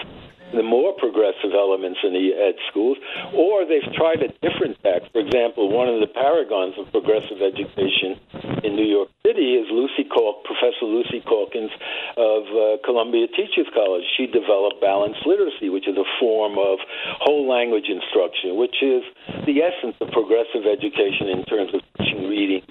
[0.53, 2.97] the more progressive elements in the ed schools,
[3.33, 5.05] or they've tried a different tack.
[5.11, 8.19] For example, one of the paragons of progressive education
[8.63, 11.71] in New York City is Lucy Calk, Professor Lucy Calkins
[12.17, 14.03] of uh, Columbia Teachers College.
[14.17, 16.79] She developed balanced literacy, which is a form of
[17.21, 19.03] whole language instruction, which is
[19.45, 22.63] the essence of progressive education in terms of teaching reading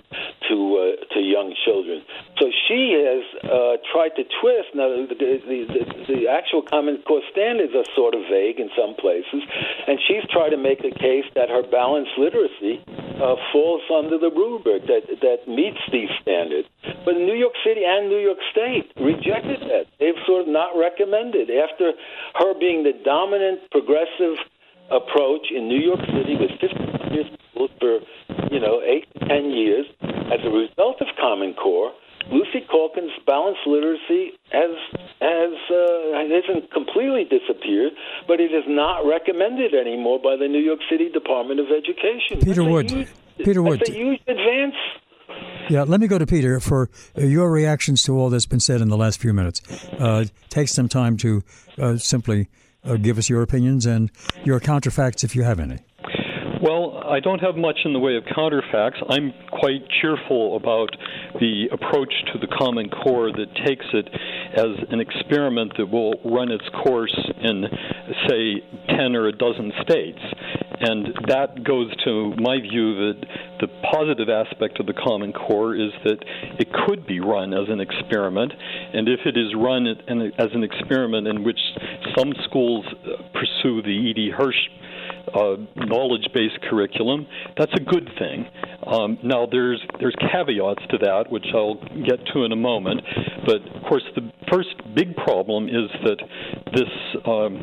[0.49, 2.03] to uh, to young children.
[2.39, 4.73] So she has uh, tried to twist.
[4.75, 7.23] Now, the, the, the, the actual Common Core
[7.69, 9.43] standards are sort of vague in some places,
[9.87, 12.81] and she's tried to make a case that her balanced literacy
[13.21, 16.69] uh, falls under the rubric that that meets these standards.
[17.05, 19.87] But New York City and New York State rejected that.
[19.99, 21.93] They've sort of not recommended after
[22.35, 24.39] her being the dominant progressive
[24.91, 27.27] approach in New York City with 50 years
[27.81, 27.99] for
[28.51, 31.93] you know eight to ten years as a result of Common Core
[32.31, 34.71] Lucy Calkins' balanced literacy has
[35.21, 37.93] has uh, hasn't completely disappeared,
[38.27, 42.41] but it is not recommended anymore by the New York City Department of Education.
[42.41, 42.91] Peter that's Wood.
[42.91, 43.81] Huge, Peter Wood.
[43.81, 44.75] That's a huge advance.
[45.71, 48.89] Yeah, let me go to Peter for your reactions to all that's been said in
[48.89, 49.61] the last few minutes.
[49.99, 51.43] Uh, take some time to
[51.79, 52.49] uh, simply
[52.85, 54.11] uh, give us your opinions and
[54.45, 55.79] your counterfacts if you have any.
[57.09, 59.03] I don't have much in the way of counterfacts.
[59.09, 60.91] I'm quite cheerful about
[61.41, 64.09] the approach to the Common Core that takes it
[64.53, 67.65] as an experiment that will run its course in,
[68.29, 68.63] say,
[68.95, 70.21] 10 or a dozen states.
[70.81, 73.27] And that goes to my view that
[73.61, 76.19] the positive aspect of the Common Core is that
[76.59, 78.53] it could be run as an experiment.
[78.93, 81.59] And if it is run as an experiment in which
[82.17, 82.85] some schools
[83.33, 84.33] pursue the E.D.
[84.37, 84.69] Hirsch
[85.35, 88.47] uh, knowledge based curriculum, that's a good thing.
[88.87, 93.01] Um, now, there's there's caveats to that, which I'll get to in a moment.
[93.45, 96.19] But of course, the first big problem is that
[96.73, 97.57] this um,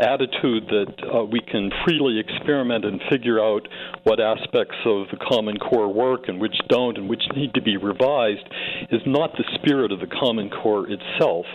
[0.00, 3.68] attitude that uh, we can freely experiment and figure out
[4.04, 7.76] what aspects of the Common Core work and which don't and which need to be
[7.76, 8.46] revised
[8.90, 11.46] is not the spirit of the Common Core itself.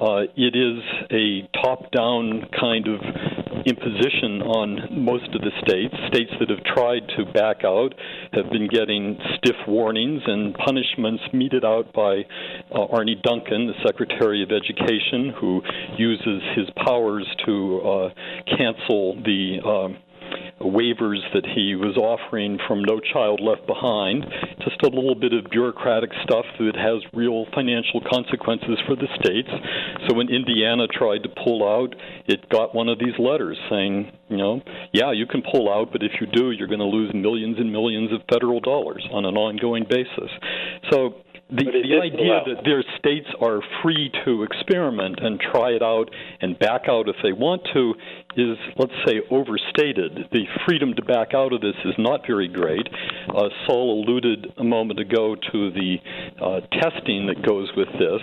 [0.00, 3.00] Uh, it is a top-down kind of
[3.66, 5.94] imposition on most of the states.
[6.12, 7.94] States that have tried to back out
[8.32, 12.24] have been getting stiff warnings and punishments meted out by
[12.74, 15.62] uh, Arne Duncan, the Secretary of Education, who
[15.96, 18.08] uses his powers to uh,
[18.56, 19.88] cancel the uh,
[20.60, 24.24] waivers that he was offering from No Child Left Behind,
[24.64, 29.50] just a little bit of bureaucratic stuff that has real financial consequences for the states.
[30.08, 31.94] So when Indiana tried to pull out,
[32.26, 34.60] it got one of these letters saying, you know,
[34.92, 37.72] yeah, you can pull out, but if you do, you're going to lose millions and
[37.72, 40.30] millions of federal dollars on an ongoing basis.
[40.90, 41.14] So
[41.50, 46.10] the, the idea that their states are free to experiment and try it out
[46.42, 47.94] and back out if they want to
[48.36, 49.22] is, let's say,
[49.78, 50.28] overstated.
[50.32, 52.86] The freedom to back out of this is not very great.
[53.28, 55.96] Uh, Sol alluded a moment ago to the
[56.40, 58.20] uh, testing that goes with this.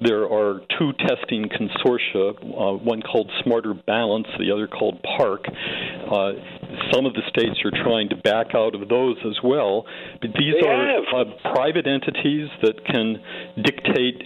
[0.00, 6.61] There are two testing consortia, uh, one called Smarter Balance, the other called PARCC.
[6.92, 9.84] Some of the states are trying to back out of those as well.
[10.20, 13.20] But these they are uh, private entities that can
[13.62, 14.22] dictate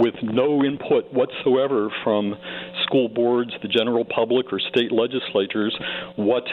[0.00, 2.34] with no input whatsoever from
[2.84, 5.76] school boards, the general public, or state legislatures
[6.16, 6.44] what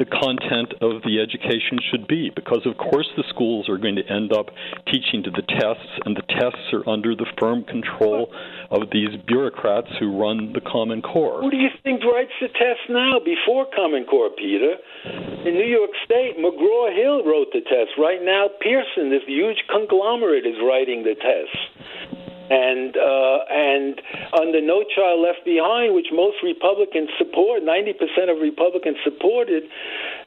[0.00, 4.06] the content of the education should be because of course the schools are going to
[4.08, 4.48] end up
[4.88, 8.32] teaching to the tests and the tests are under the firm control
[8.72, 11.42] of these bureaucrats who run the common core.
[11.44, 14.80] Who do you think writes the tests now before common core peter?
[15.44, 17.92] In new york state mcgraw-hill wrote the tests.
[18.00, 24.02] Right now pearson this huge conglomerate is writing the tests and uh, and
[24.34, 27.94] under No Child Left Behind, which most Republicans support, 90%
[28.26, 29.70] of Republicans supported,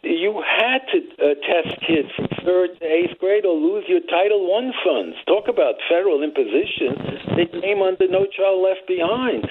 [0.01, 4.47] you had to uh, test kids from third to eighth grade or lose your Title
[4.55, 5.15] I funds.
[5.27, 6.95] Talk about federal imposition.
[7.35, 9.43] They came under No Child Left Behind.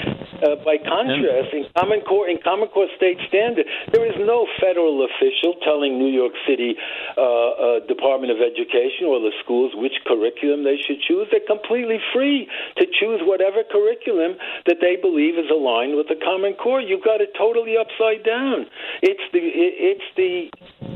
[0.43, 3.63] Uh, by contrast, in Common Core, in Common Core state standard,
[3.95, 6.75] there is no federal official telling New York City
[7.15, 11.31] uh, uh, Department of Education or the schools which curriculum they should choose.
[11.31, 14.37] They're completely free to choose whatever curriculum
[14.67, 16.81] that they believe is aligned with the Common Core.
[16.81, 18.67] You've got it totally upside down.
[19.03, 20.51] It's the it's the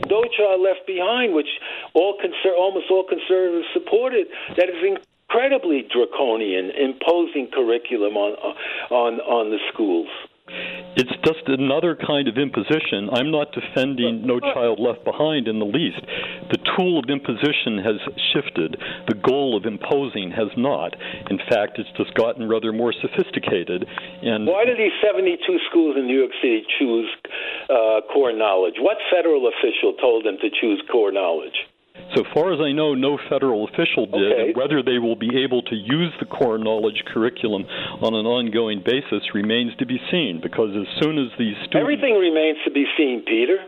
[0.08, 1.50] No Child Left Behind, which
[1.94, 4.26] all conser- almost all conservatives supported.
[4.56, 8.32] That is incredibly draconian, imposing curriculum on
[8.90, 10.08] on on the schools.
[10.96, 13.10] It's just another kind of imposition.
[13.12, 16.00] I'm not defending No Child Left Behind in the least.
[16.48, 18.00] The tool of imposition has
[18.32, 18.80] shifted.
[19.06, 20.96] The goal of imposing has not.
[21.28, 23.84] In fact, it's just gotten rather more sophisticated.
[24.22, 25.36] And why do these 72
[25.68, 27.12] schools in New York City choose
[27.68, 28.80] uh, core knowledge?
[28.80, 31.68] What federal official told them to choose core knowledge?
[32.14, 34.32] So far as I know, no federal official did.
[34.32, 34.52] Okay.
[34.54, 37.64] Whether they will be able to use the core knowledge curriculum
[38.00, 40.40] on an ongoing basis remains to be seen.
[40.42, 43.58] Because as soon as these students, everything remains to be seen, Peter.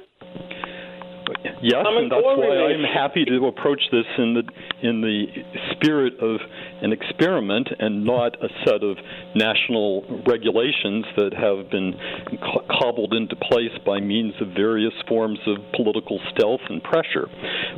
[1.62, 4.44] Yes, and that's why I'm happy to approach this in the
[4.86, 5.26] in the
[5.72, 6.40] spirit of
[6.82, 8.96] an experiment and not a set of
[9.34, 11.94] national regulations that have been
[12.38, 17.26] co- cobbled into place by means of various forms of political stealth and pressure,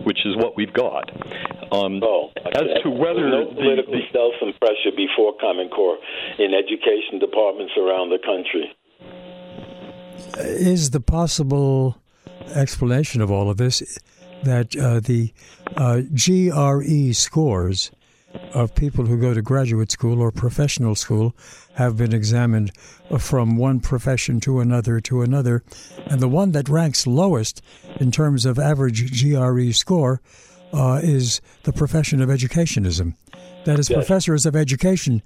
[0.05, 1.09] which is what we've got.
[1.73, 5.97] Um, oh, as to whether no political the, the, stealth and pressure before Common Core
[6.39, 8.77] in education departments around the country.
[10.37, 11.97] Is the possible
[12.55, 13.99] explanation of all of this
[14.45, 15.33] that uh, the
[15.77, 17.91] uh, GRE scores
[18.55, 21.35] of people who go to graduate school or professional school
[21.75, 22.73] have been examined
[23.19, 25.63] from one profession to another to another.
[26.07, 27.63] And the one that ranks lowest
[27.99, 30.21] in terms of average GRE score
[30.73, 33.15] uh, is the profession of educationism.
[33.65, 33.97] That is, yes.
[33.97, 35.23] professors of education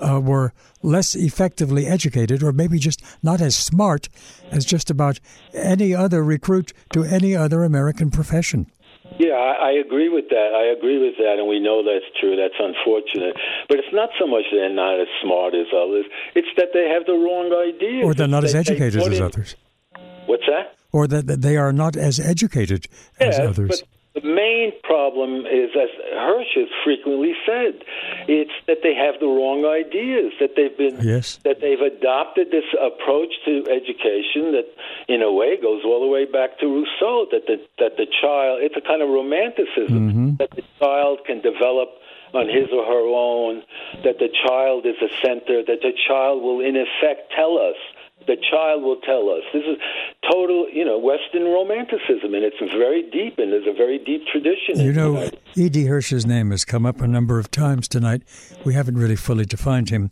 [0.00, 4.08] uh, were less effectively educated, or maybe just not as smart
[4.50, 5.20] as just about
[5.52, 8.70] any other recruit to any other American profession.
[9.18, 10.52] Yeah, I, I agree with that.
[10.54, 12.36] I agree with that, and we know that's true.
[12.36, 13.36] That's unfortunate.
[13.68, 16.88] But it's not so much that they're not as smart as others; it's that they
[16.88, 18.04] have the wrong ideas.
[18.04, 19.56] Or they're not as educated as others.
[20.26, 20.76] What's that?
[20.92, 22.86] Or that, that they are not as educated
[23.18, 23.80] as others.
[23.80, 27.84] But the main problem is, as Hirsch has frequently said,
[28.26, 30.32] it's that they have the wrong ideas.
[30.40, 31.38] That they've been yes.
[31.44, 34.66] that they've adopted this approach to education that,
[35.08, 37.26] in a way, goes all the way back to Rousseau.
[37.30, 40.36] That the that the child it's a kind of romanticism mm-hmm.
[40.36, 41.88] that the child can develop
[42.34, 43.62] on his or her own.
[44.04, 45.62] That the child is a center.
[45.62, 47.76] That the child will, in effect, tell us
[48.26, 49.42] the child will tell us.
[49.52, 49.78] This is
[50.30, 54.80] total, you know, Western romanticism, and it's very deep, and there's a very deep tradition.
[54.80, 55.86] You know, E.D.
[55.86, 58.22] Hirsch's name has come up a number of times tonight.
[58.64, 60.10] We haven't really fully defined him.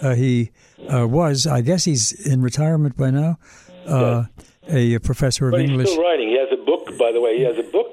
[0.00, 0.50] Uh, he
[0.92, 3.38] uh, was, I guess he's in retirement by now,
[3.86, 4.24] uh,
[4.68, 5.86] a professor of but English.
[5.86, 6.28] He's still writing.
[6.28, 7.38] He has a book, by the way.
[7.38, 7.85] He has a book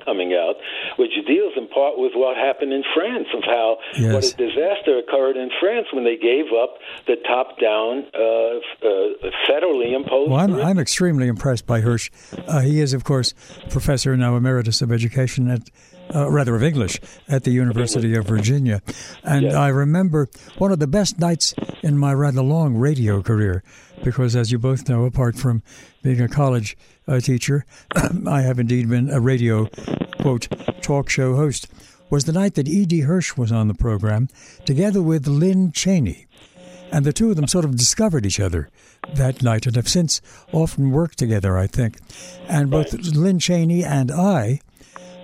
[1.04, 4.14] which deals in part with what happened in France, of how yes.
[4.14, 6.78] what a disaster occurred in France when they gave up
[7.08, 10.32] the top-down, uh, uh, federally imposed.
[10.32, 12.10] Well, I'm, I'm, extremely impressed by Hirsch.
[12.48, 13.34] Uh, he is, of course,
[13.70, 15.70] professor now emeritus of education at.
[16.14, 17.00] Uh, rather of English
[17.30, 18.82] at the University of Virginia.
[19.24, 19.56] And yes.
[19.56, 20.28] I remember
[20.58, 23.64] one of the best nights in my rather long radio career,
[24.04, 25.64] because as you both know, apart from
[26.04, 26.76] being a college
[27.08, 27.66] uh, teacher,
[28.28, 29.68] I have indeed been a radio,
[30.20, 30.48] quote,
[30.82, 31.68] talk show host,
[32.10, 33.02] was the night that E.D.
[33.02, 34.30] Hirsch was on the program
[34.66, 36.28] together with Lynn Cheney.
[36.92, 38.70] And the two of them sort of discovered each other
[39.16, 41.98] that night and have since often worked together, I think.
[42.48, 43.04] And both right.
[43.04, 44.60] Lynn Cheney and I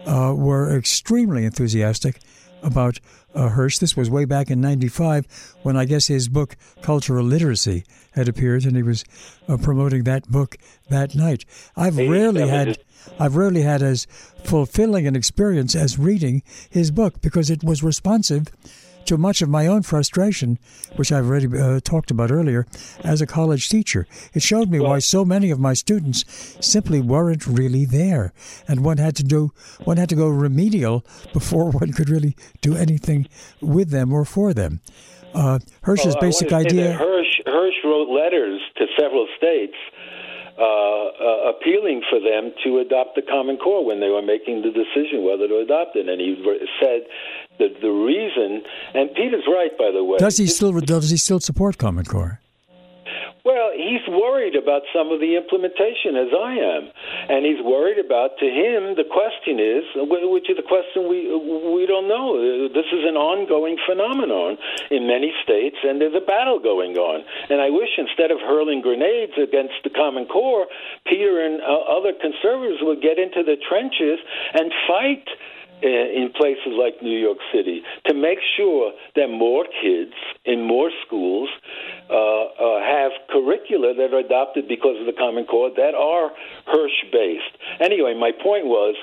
[0.07, 2.21] uh, were extremely enthusiastic
[2.63, 2.99] about
[3.33, 3.77] uh, Hirsch.
[3.77, 8.65] This was way back in 95 when I guess his book, Cultural Literacy, had appeared,
[8.65, 9.05] and he was
[9.47, 10.57] uh, promoting that book
[10.89, 11.45] that night.
[11.75, 12.77] I've rarely had.
[13.17, 14.05] I've rarely had as
[14.43, 18.47] fulfilling an experience as reading his book because it was responsive
[19.09, 20.59] to much of my own frustration,
[20.95, 22.67] which I've already uh, talked about earlier,
[23.03, 24.05] as a college teacher.
[24.35, 26.25] It showed me why so many of my students
[26.61, 28.33] simply weren't really there,
[28.67, 29.51] and one had to do
[29.83, 31.03] one had to go remedial
[31.33, 33.27] before one could really do anything
[33.61, 34.79] with them or for them.
[35.33, 36.93] Uh, Hirsch's well, basic idea.
[36.93, 39.77] Hirsch, Hirsch wrote letters to several states.
[40.59, 44.75] Uh, uh, appealing for them to adopt the Common Core when they were making the
[44.75, 46.09] decision whether to adopt it.
[46.09, 46.35] And he
[46.83, 47.07] said
[47.59, 50.17] that the reason, and Peter's right, by the way.
[50.17, 52.39] Does he still does he still support Common Core?
[53.45, 56.83] Well, he's worried about some of the implementation, as I am,
[57.33, 58.37] and he's worried about.
[58.43, 62.35] To him, the question is, which is the question we we don't know.
[62.67, 64.57] This is an ongoing phenomenon
[64.91, 67.23] in many states, and there's a battle going on.
[67.49, 70.67] And I wish instead of hurling grenades against the Common Core,
[71.07, 74.19] Peter and uh, other conservatives would get into the trenches
[74.53, 75.25] and fight
[75.81, 80.13] in places like New York City to make sure that more kids
[80.45, 81.49] in more schools
[82.09, 86.31] uh, uh, have curricula that are adopted because of the Common Core that are
[86.65, 87.55] Hirsch based.
[87.79, 88.95] Anyway, my point was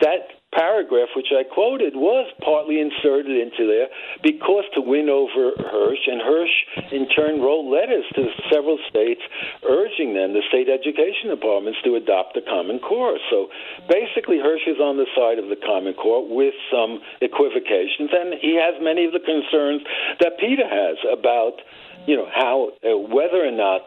[0.00, 3.90] that paragraph which I quoted was partly inserted into there
[4.22, 6.56] because to win over Hirsch, and Hirsch
[6.94, 9.20] in turn wrote letters to several states
[9.66, 13.18] urging them, the state education departments, to adopt the Common Core.
[13.30, 13.50] So
[13.90, 18.54] basically, Hirsch is on the side of the Common Core with some equivocations, and he
[18.54, 19.82] has many of the concerns
[20.22, 21.58] that Peter has about
[22.06, 23.82] you know how uh, whether or not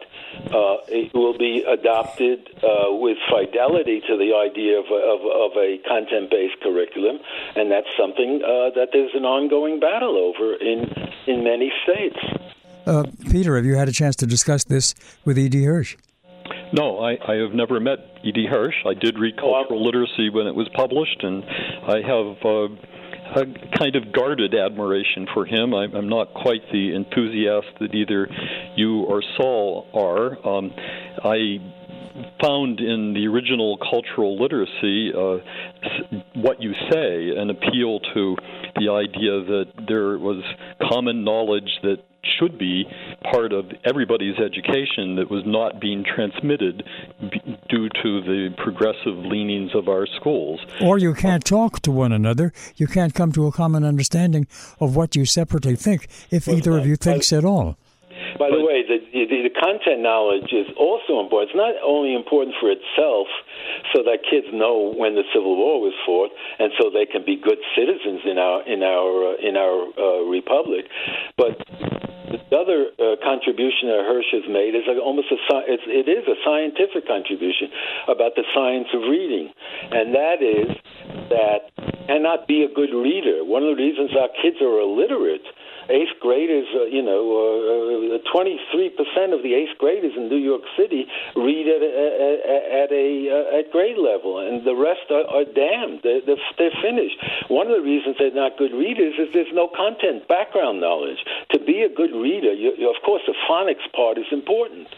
[0.46, 5.78] uh, it will be adopted uh, with fidelity to the idea of, of, of a
[5.86, 7.18] content-based curriculum,
[7.56, 10.90] and that's something uh, that there's an ongoing battle over in
[11.26, 12.18] in many states.
[12.86, 14.94] Uh, Peter, have you had a chance to discuss this
[15.24, 15.62] with E.D.
[15.64, 15.96] Hirsch?
[16.72, 18.46] No, I, I have never met E.D.
[18.46, 18.74] Hirsch.
[18.86, 22.68] I did read Cultural Literacy when it was published, and I have uh,
[23.36, 23.44] a
[23.78, 25.74] kind of guarded admiration for him.
[25.74, 28.28] I'm, I'm not quite the enthusiast that either
[28.76, 30.46] you or Sol are.
[30.46, 30.72] Um,
[31.22, 31.58] I
[32.40, 35.38] found in the original cultural literacy uh,
[36.34, 38.36] what you say an appeal to
[38.76, 40.42] the idea that there was
[40.90, 41.98] common knowledge that
[42.38, 42.84] should be
[43.30, 46.82] part of everybody's education that was not being transmitted
[47.20, 50.60] b- due to the progressive leanings of our schools.
[50.82, 52.52] Or you can't talk to one another.
[52.76, 54.46] You can't come to a common understanding
[54.80, 57.78] of what you separately think, if well, either of you thinks at all.
[58.38, 61.50] By the way, the, the, the content knowledge is also important.
[61.50, 63.26] It's not only important for itself,
[63.92, 66.30] so that kids know when the Civil War was fought,
[66.62, 70.22] and so they can be good citizens in our in our uh, in our uh,
[70.30, 70.86] republic,
[71.36, 71.58] but
[72.30, 76.24] the other uh, contribution that Hirsch has made is like almost a it's, it is
[76.28, 77.72] a scientific contribution
[78.06, 79.50] about the science of reading,
[79.90, 80.70] and that is
[81.32, 81.72] that
[82.06, 83.44] cannot be a good reader.
[83.44, 85.44] One of the reasons our kids are illiterate
[85.88, 91.06] eighth graders, uh, you know, uh, 23% of the eighth graders in New York City
[91.36, 91.90] read at a,
[92.84, 96.00] at a uh, at grade level, and the rest are, are damned.
[96.04, 97.16] They're, they're, they're finished.
[97.48, 101.18] One of the reasons they're not good readers is there's no content background knowledge.
[101.52, 104.88] To be a good reader, you, you, of course, the phonics part is important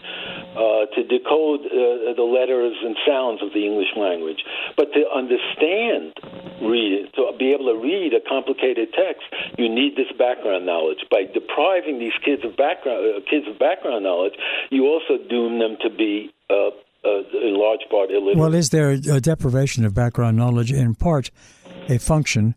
[0.59, 4.43] uh, to decode uh, the letters and sounds of the English language,
[4.77, 6.19] but to understand
[6.61, 9.25] read to be able to read a complicated text,
[9.57, 10.80] you need this background knowledge.
[11.11, 14.35] By depriving these kids of background uh, kids of background knowledge,
[14.71, 16.71] you also doom them to be uh,
[17.05, 18.37] uh, in large part illiterate.
[18.37, 21.31] Well, is there a deprivation of background knowledge in part
[21.89, 22.55] a function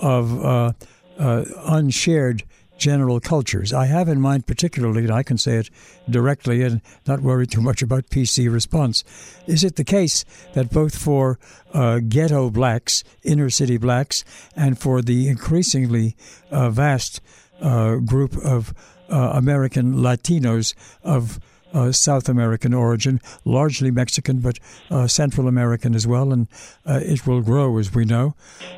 [0.00, 0.72] of uh,
[1.18, 2.44] unshared
[2.78, 3.72] general cultures.
[3.72, 5.70] I have in mind particularly, and I can say it
[6.08, 9.04] directly and not worry too much about PC response.
[9.46, 10.24] Is it the case
[10.54, 11.38] that both for
[11.72, 14.24] uh, ghetto blacks, inner city blacks,
[14.54, 16.16] and for the increasingly
[16.50, 17.20] uh, vast
[17.60, 18.74] uh, group of
[19.08, 21.38] uh, American Latinos of
[21.72, 24.58] uh, South American origin, largely Mexican, but
[24.90, 26.48] uh, Central American as well, and
[26.86, 28.34] uh, it will grow as we know.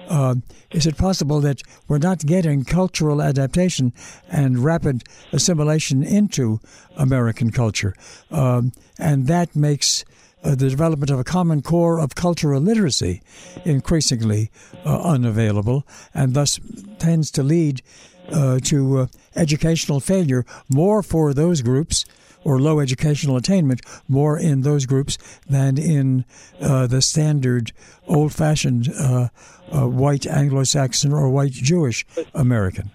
[0.08, 0.36] Uh,
[0.70, 3.92] is it possible that we're not getting cultural adaptation
[4.28, 6.60] and rapid assimilation into
[6.96, 7.94] American culture?
[8.30, 10.04] Um, and that makes
[10.42, 13.22] uh, the development of a common core of cultural literacy
[13.64, 14.50] increasingly
[14.84, 16.60] uh, unavailable, and thus
[16.98, 17.82] tends to lead
[18.28, 22.04] to educational failure more for those groups
[22.44, 25.18] or low educational attainment more in those groups
[25.48, 26.24] than in
[26.60, 27.72] uh, the standard
[28.06, 29.28] old fashioned uh,
[29.72, 32.90] uh, white Anglo Saxon or white Jewish American.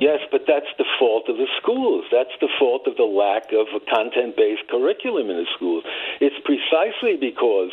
[0.00, 2.04] Yes, but that's the fault of the schools.
[2.12, 5.84] That's the fault of the lack of a content based curriculum in the schools.
[6.20, 7.70] It's precisely because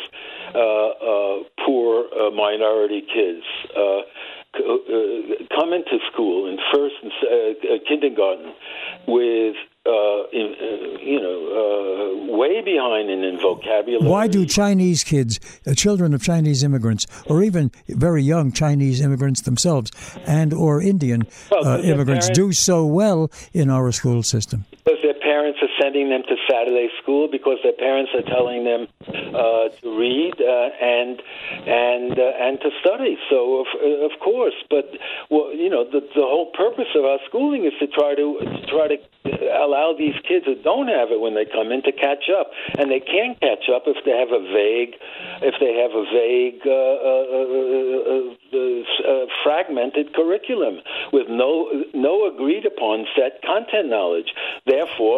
[0.54, 3.44] uh, uh, poor uh, minority kids
[5.54, 7.12] come into school in first and
[7.88, 8.52] kindergarten
[9.06, 14.08] with uh, in, uh, you know, uh, way behind in, in vocabulary.
[14.08, 19.42] Why do Chinese kids, uh, children of Chinese immigrants, or even very young Chinese immigrants
[19.42, 19.90] themselves,
[20.26, 24.64] and or Indian well, uh, immigrants, parents, do so well in our school system?
[24.86, 28.82] Because their parents are sending them to Saturday school, because their parents are telling them
[29.08, 31.16] uh, to read and
[31.66, 33.16] and and to study.
[33.30, 33.68] So of
[34.08, 34.86] of course, but
[35.32, 38.66] well, you know, the the whole purpose of our schooling is to try to, to
[38.74, 38.98] try to
[39.64, 42.48] allow these kids who don't have it when they come in to catch up,
[42.78, 44.94] and they can't catch up if they have a vague,
[45.48, 47.26] if they have a vague, uh, uh,
[48.12, 48.72] uh,
[49.12, 50.76] uh, fragmented curriculum
[51.12, 51.50] with no
[51.94, 54.30] no agreed upon set content knowledge.
[54.66, 55.13] Therefore,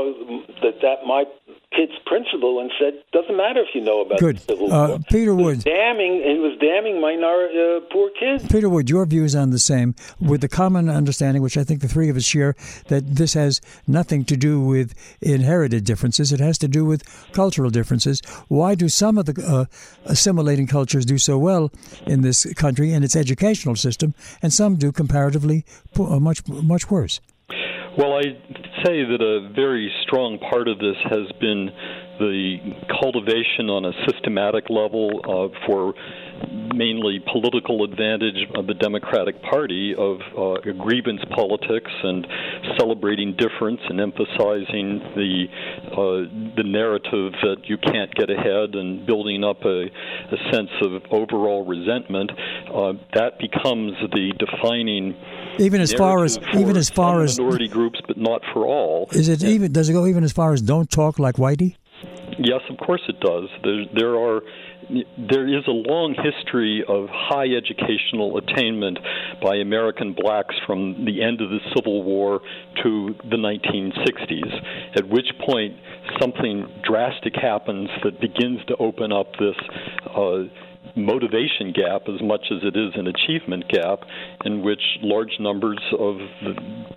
[0.62, 1.28] that that might
[1.76, 4.20] kid's principal and said, "Doesn't matter if you know about it.
[4.20, 4.40] Good.
[4.40, 6.22] Civil uh, War." Peter Wood, damning.
[6.24, 8.46] It was damning minor uh, poor kids.
[8.50, 11.88] Peter Wood, your views on the same, with the common understanding, which I think the
[11.88, 12.54] three of us share,
[12.88, 16.32] that this has nothing to do with inherited differences.
[16.32, 18.20] It has to do with cultural differences.
[18.48, 19.64] Why do some of the uh,
[20.06, 21.70] assimilating cultures do so well
[22.06, 25.64] in this country and its educational system, and some do comparatively
[25.98, 27.20] uh, much much worse?
[27.96, 28.24] Well, I
[28.84, 31.70] say that a very strong part of this has been
[32.18, 32.56] the
[33.00, 35.94] cultivation on a systematic level uh, for
[36.74, 42.26] mainly political advantage of the Democratic Party of uh, grievance politics and
[42.78, 45.46] celebrating difference and emphasizing the
[45.92, 51.02] uh, the narrative that you can't get ahead and building up a, a sense of
[51.10, 52.30] overall resentment.
[52.30, 55.14] Uh, that becomes the defining
[55.58, 59.08] even as far as even as far as minority groups, but not for all.
[59.12, 59.72] Is it even?
[59.72, 61.76] Does it go even as far as don't talk like Whitey?
[62.38, 63.48] Yes, of course it does.
[63.62, 64.42] There, there are
[65.18, 68.98] there is a long history of high educational attainment
[69.42, 72.40] by American blacks from the end of the Civil War
[72.82, 75.74] to the 1960s, at which point
[76.20, 79.56] something drastic happens that begins to open up this.
[80.14, 80.44] Uh,
[80.96, 84.00] motivation gap as much as it is an achievement gap,
[84.44, 86.16] in which large numbers of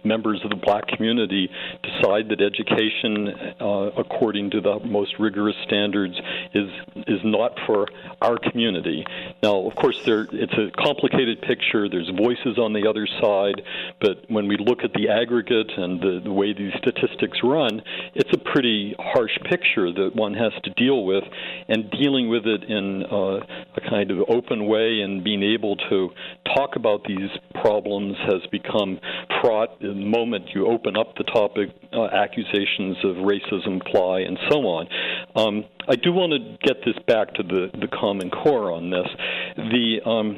[0.04, 1.50] members of the black community
[1.84, 3.30] decide that education,
[3.60, 6.16] uh, according to the most rigorous standards,
[6.54, 6.70] is
[7.08, 7.88] is not for
[8.22, 9.06] our community.
[9.44, 11.90] Now, of course, there it's a complicated picture.
[11.90, 13.62] There's voices on the other side,
[14.00, 17.82] but when we look at the aggregate and the, the way these statistics run,
[18.16, 21.24] it's a pretty harsh picture that one has to deal with,
[21.68, 23.40] and dealing with it in uh,
[23.76, 26.10] a kind of open way and being able to
[26.56, 27.30] talk about these
[27.62, 29.00] problems has become
[29.42, 31.70] fraught the moment you open up the topic.
[31.92, 34.88] Uh, accusations of racism fly and so on.
[35.36, 39.08] Um, I do want to get this back to the, the Common Core on this.
[39.56, 40.38] The um,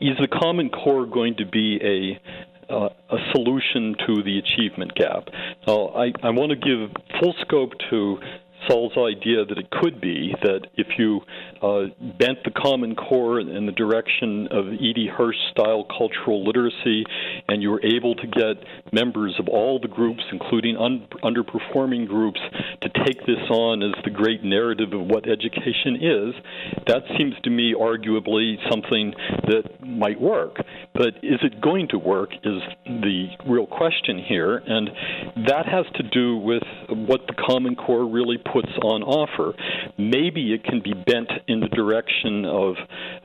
[0.00, 5.28] is the Common Core going to be a uh, a solution to the achievement gap.
[5.66, 6.90] Now, I, I want to give
[7.20, 8.18] full scope to
[8.66, 11.20] Sol's idea that it could be that if you
[11.62, 11.86] uh,
[12.18, 15.08] bent the Common Core in the direction of E.D.
[15.16, 17.04] Hirsch style cultural literacy,
[17.48, 22.40] and you were able to get members of all the groups, including un- underperforming groups,
[22.82, 26.34] to take this on as the great narrative of what education is,
[26.86, 29.14] that seems to me arguably something
[29.46, 30.56] that might work.
[30.94, 34.90] But is it going to work is the real question here, and
[35.46, 39.54] that has to do with what the Common Core really puts on offer.
[39.98, 42.76] Maybe it can be bent in the direction of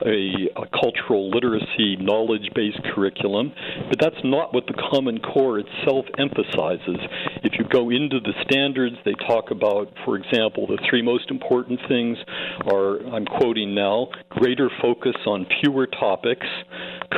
[0.04, 3.52] a, a cultural literacy, knowledge based curriculum,
[3.88, 6.98] but that's not what the Common Core itself emphasizes.
[7.42, 11.80] If you go into the standards, they talk about, for example, the three most important
[11.88, 12.18] things
[12.70, 16.46] are, I'm quoting now, greater focus on fewer topics,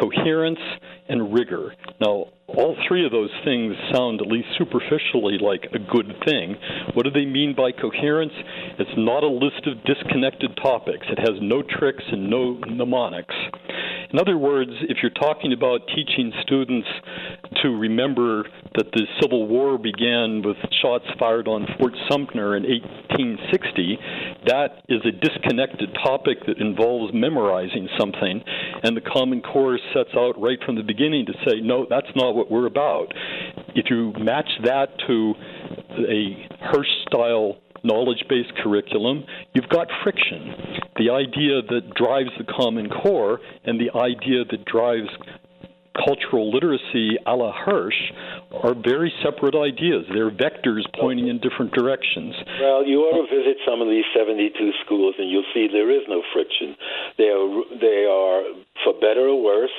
[0.01, 0.61] coherence,
[1.09, 1.75] and rigor.
[2.01, 6.57] Now, all three of those things sound at least superficially like a good thing.
[6.95, 8.33] What do they mean by coherence?
[8.79, 11.07] It's not a list of disconnected topics.
[11.11, 13.35] It has no tricks and no mnemonics.
[14.13, 16.87] In other words, if you're talking about teaching students
[17.63, 18.45] to remember
[18.77, 23.99] that the Civil War began with shots fired on Fort Sumter in 1860,
[24.47, 28.43] that is a disconnected topic that involves memorizing something,
[28.85, 32.35] and the Common Core sets out right from the beginning to say, no, that's not
[32.35, 33.13] what we're about.
[33.75, 35.35] If you match that to
[36.09, 39.25] a Hirsch style knowledge based curriculum,
[39.55, 40.55] you've got friction.
[40.97, 45.09] The idea that drives the Common Core and the idea that drives
[46.05, 47.97] cultural literacy a la Hirsch
[48.53, 50.05] are very separate ideas.
[50.13, 52.35] They're vectors pointing in different directions.
[52.61, 54.53] Well, you ought to visit some of these 72
[54.85, 56.77] schools and you'll see there is no friction.
[57.17, 57.49] They are,
[57.81, 58.43] they are
[58.85, 59.77] for better or worse,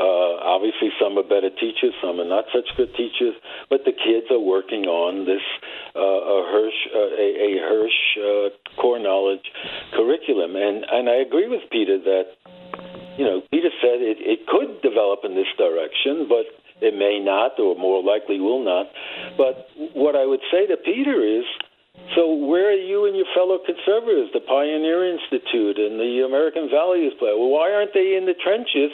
[0.00, 3.36] uh, obviously, some are better teachers, some are not such good teachers,
[3.68, 5.44] but the kids are working on this
[5.92, 9.44] uh, a Hirsch, uh, a, a Hirsch uh, core knowledge
[9.92, 12.32] curriculum, and and I agree with Peter that
[13.20, 16.48] you know Peter said it, it could develop in this direction, but
[16.80, 18.88] it may not, or more likely will not.
[19.36, 21.44] But what I would say to Peter is
[22.14, 27.14] so where are you and your fellow conservatives, the Pioneer Institute and the American Values
[27.18, 27.34] Play?
[27.34, 28.90] Well, why aren't they in the trenches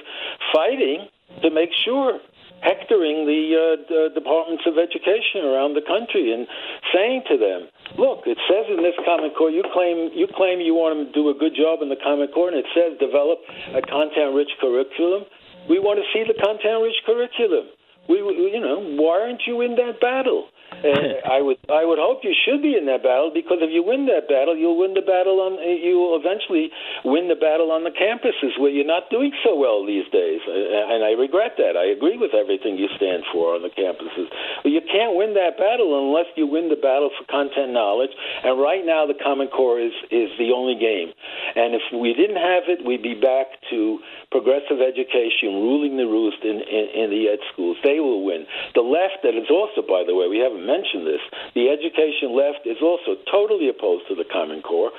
[0.53, 1.09] fighting
[1.43, 2.21] to make sure,
[2.61, 6.49] hectoring the, uh, the departments of education around the country and
[6.93, 10.77] saying to them, look, it says in this Common Core, you claim you claim you
[10.77, 13.41] want to do a good job in the Common Core, and it says develop
[13.73, 15.25] a content-rich curriculum.
[15.69, 17.73] We want to see the content-rich curriculum.
[18.09, 20.49] We, you know, why aren't you in that battle?
[20.77, 23.81] Uh, I would I would hope you should be in that battle because if you
[23.81, 26.69] win that battle, you'll win the battle on you will eventually
[27.01, 30.45] win the battle on the campuses where you're not doing so well these days.
[30.45, 31.81] Uh, and I regret that.
[31.81, 34.29] I agree with everything you stand for on the campuses.
[34.63, 38.13] But you can't win that battle unless you win the battle for content knowledge.
[38.45, 41.15] And right now, the Common Core is is the only game.
[41.57, 43.99] And if we didn't have it, we'd be back to
[44.31, 47.79] progressive education ruling the roost in, in, in the ed schools.
[47.83, 48.45] They will win.
[48.75, 51.21] The left, that is also, by the way, we haven't mentioned this,
[51.55, 54.91] the education left is also totally opposed to the Common Core.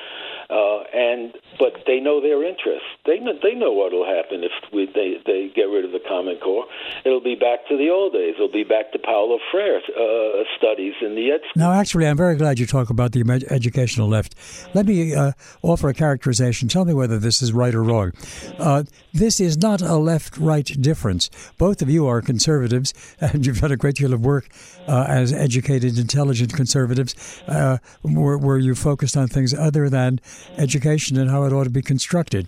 [0.50, 2.88] Uh, and but they know their interests.
[3.06, 6.00] They know, they know what will happen if we, they they get rid of the
[6.08, 6.66] Common Core.
[7.04, 8.36] It'll be back to the old days.
[8.36, 11.42] It'll be back to Paulo Freire uh, studies in the ed.
[11.56, 14.36] Now, actually, I'm very glad you talk about the educational left.
[14.74, 16.70] Let me uh, offer a characterization.
[16.70, 18.14] Tell me whether this is right or wrong.
[18.58, 18.84] Uh,
[19.14, 21.30] this is not a left-right difference.
[21.58, 24.48] Both of you are conservatives, and you've done a great deal of work
[24.88, 30.20] uh, as educated, intelligent conservatives, uh, where, where you focused on things other than
[30.58, 32.48] education and how it ought to be constructed.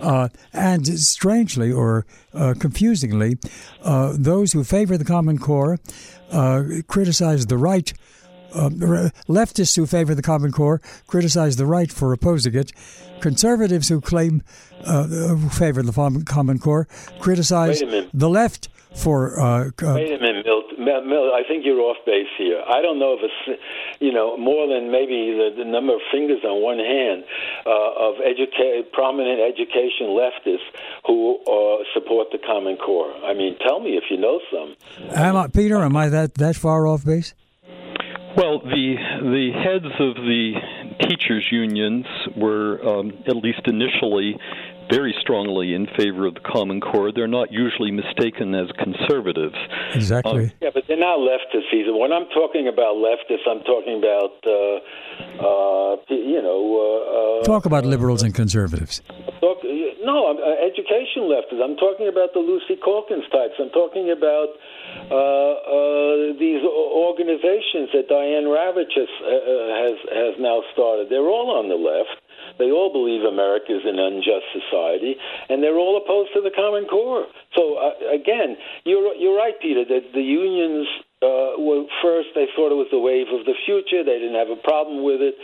[0.00, 3.36] Uh, and strangely or uh, confusingly,
[3.82, 5.78] uh, those who favor the Common Core
[6.30, 7.92] uh, criticize the right.
[8.54, 8.70] Uh,
[9.28, 12.72] leftists who favor the Common Core criticize the right for opposing it.
[13.20, 14.42] Conservatives who claim
[14.84, 16.86] uh, who favor the Common Core
[17.18, 17.82] criticize
[18.14, 19.38] the left for.
[19.38, 20.78] Uh, uh, Wait a minute, Milt.
[20.78, 21.32] Milt.
[21.34, 22.62] I think you're off base here.
[22.66, 23.60] I don't know if it's,
[24.00, 27.24] you know, more than maybe the, the number of fingers on one hand
[27.66, 30.68] uh, of educa- prominent education leftists
[31.06, 33.12] who uh, support the Common Core.
[33.24, 34.76] I mean, tell me if you know some.
[35.14, 35.78] Am I, Peter?
[35.78, 37.34] Am I that that far off base?
[38.36, 40.52] Well, the the heads of the
[41.00, 44.38] teachers unions were um, at least initially
[44.90, 47.12] very strongly in favor of the Common Core.
[47.12, 49.56] They're not usually mistaken as conservatives.
[49.94, 50.44] Exactly.
[50.44, 51.94] Um, yeah, but they're not leftists either.
[51.96, 54.76] When I'm talking about leftists, I'm talking about, uh,
[55.44, 56.60] uh, you know.
[56.78, 59.02] Uh, uh, Talk about liberals and conservatives.
[59.42, 59.58] Look,
[60.02, 61.62] no, I'm, uh, education leftists.
[61.62, 63.54] I'm talking about the Lucy Calkins types.
[63.58, 64.48] I'm talking about
[65.10, 69.30] uh, uh, these organizations that Diane Ravitch has, uh,
[69.84, 71.08] has has now started.
[71.10, 72.20] They're all on the left.
[72.58, 75.16] They all believe America is an unjust society,
[75.48, 77.26] and they're all opposed to the Common Core.
[77.54, 80.86] So uh, again, you're you're right, Peter, that the unions
[81.20, 84.04] uh, well, first they thought it was the wave of the future.
[84.04, 85.34] They didn't have a problem with it.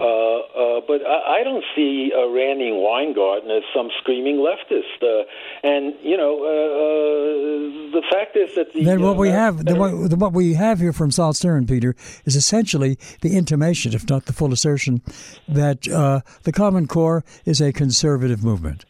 [0.00, 4.96] uh, but I, I don't see uh, Randi Weingarten as some screaming leftist.
[5.02, 5.28] Uh,
[5.62, 9.66] and you know, uh, uh, the fact is that the, then what uh, we have,
[9.66, 13.92] the, what, the, what we have here from Sol Stern, Peter, is essentially the intimation,
[13.92, 15.02] if not the full assertion,
[15.46, 18.86] that uh, the Common Core is a conservative movement.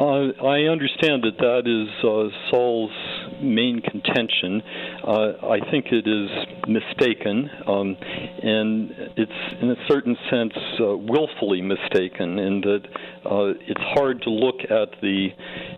[0.00, 2.90] Uh, I understand that that is uh, Sol's
[3.40, 4.62] main contention.
[5.06, 6.30] Uh, I think it is
[6.66, 7.96] mistaken, um,
[8.42, 12.82] and it's in a certain sense uh, willfully mistaken, in that
[13.24, 15.28] uh, it's hard to look at the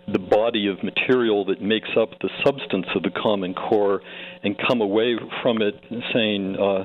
[0.09, 4.01] the body of material that makes up the substance of the Common Core
[4.43, 5.75] and come away from it
[6.13, 6.85] saying uh,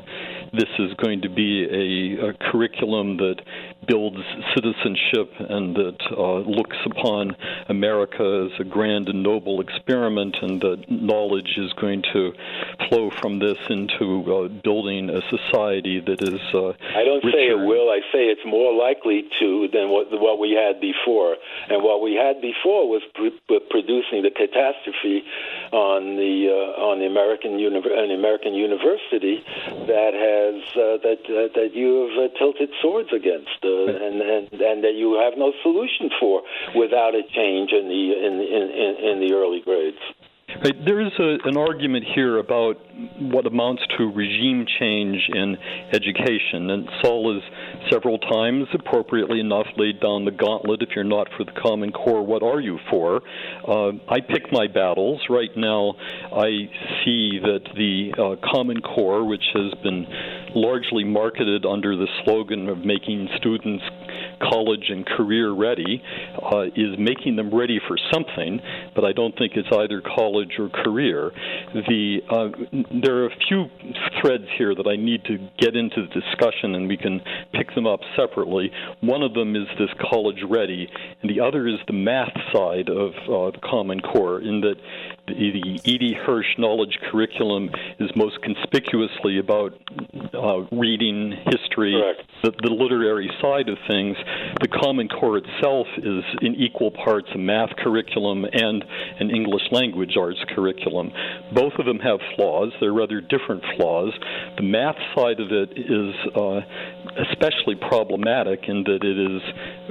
[0.53, 3.35] this is going to be a, a curriculum that
[3.89, 4.21] builds
[4.53, 7.35] citizenship and that uh, looks upon
[7.67, 12.31] America as a grand and noble experiment, and that knowledge is going to
[12.87, 16.39] flow from this into uh, building a society that is.
[16.53, 17.89] Uh, I don't say it will.
[17.89, 21.35] I say it's more likely to than what what we had before,
[21.69, 25.23] and what we had before was pr- producing the catastrophe
[25.71, 29.43] on the uh, on the American uni- an American university
[29.87, 33.57] that has uh, that uh, that you have uh, tilted swords against.
[33.87, 36.41] And, and and that you have no solution for
[36.75, 39.97] without a change in the in in, in the early grades.
[40.57, 40.73] Right.
[40.83, 42.75] There is a, an argument here about
[43.19, 45.55] what amounts to regime change in
[45.93, 47.43] education, and Sol has
[47.91, 50.81] several times, appropriately enough, laid down the gauntlet.
[50.81, 53.21] If you're not for the Common Core, what are you for?
[53.65, 55.21] Uh, I pick my battles.
[55.29, 55.93] Right now,
[56.33, 56.49] I
[57.05, 60.05] see that the uh, Common Core, which has been
[60.55, 63.83] largely marketed under the slogan of making students
[64.39, 66.01] college and career ready
[66.41, 68.59] uh, is making them ready for something,
[68.95, 71.31] but I don't think it's either college or career.
[71.73, 72.49] The uh,
[73.03, 73.65] there are a few
[74.21, 77.21] threads here that I need to get into the discussion, and we can
[77.53, 78.71] pick them up separately.
[79.01, 80.89] One of them is this college ready,
[81.21, 84.75] and the other is the math side of uh, the Common Core, in that
[85.27, 86.15] the E.D.
[86.25, 87.69] Hirsch knowledge curriculum
[87.99, 89.73] is most conspicuously about
[90.33, 91.95] uh, reading, history,
[92.43, 94.17] the, the, literary side of things.
[94.61, 98.83] The Common Core itself is in equal parts a math curriculum and
[99.19, 101.11] an English language arts curriculum.
[101.53, 102.71] Both of them have flaws.
[102.79, 104.13] They're rather different flaws.
[104.57, 106.61] The math side of it is uh,
[107.31, 109.41] especially problematic in that it is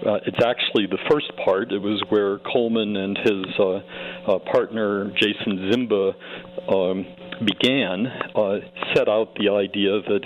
[0.06, 1.72] uh, it's actually the first part.
[1.72, 6.14] It was where Coleman and his uh, uh, partner Jason Zimba
[6.68, 7.06] um,
[7.44, 8.58] began, uh,
[8.94, 10.22] set out the idea that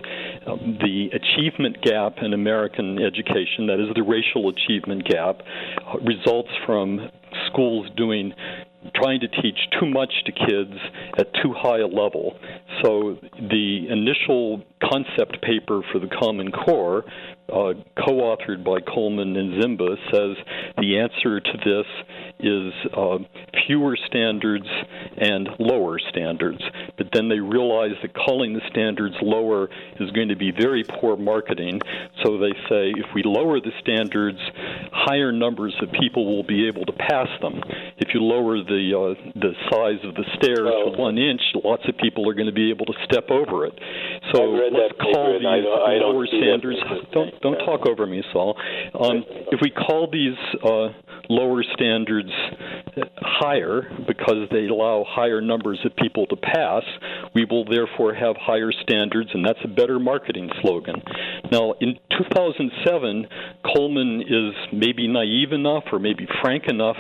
[0.47, 5.41] um, the achievement gap in American education, that is the racial achievement gap,
[5.87, 7.09] uh, results from
[7.49, 8.33] schools doing
[8.97, 10.75] trying to teach too much to kids
[11.19, 12.37] at too high a level.
[12.83, 17.05] So the initial concept paper for the Common Core,
[17.49, 20.37] uh, co-authored by Coleman and Zimba, says
[20.79, 21.87] the answer to this
[22.43, 23.19] is uh,
[23.67, 24.67] fewer standards
[25.17, 26.61] and lower standards.
[26.97, 29.69] But then they realize that calling the standards lower
[30.01, 31.81] is going to be very poor marketing.
[32.25, 34.39] So they say if we lower the standards,
[34.93, 37.61] higher numbers of people will be able to pass them.
[37.99, 41.97] If you lower the uh, the size of the stairs to one inch, lots of
[41.99, 43.79] people are going to be able to step over it.
[44.35, 46.79] So let's call these I don't, lower standards.
[47.13, 48.57] Don't don't talk over me, Sol.
[48.99, 50.89] Um, if we call these uh,
[51.29, 52.32] lower standards
[53.19, 56.83] higher because they allow higher numbers of people to pass,
[57.35, 61.03] we will therefore have higher standards, and that's a better marketing slogan.
[61.51, 63.27] Now, in 2007,
[63.75, 66.97] Coleman is maybe naive enough or maybe frank enough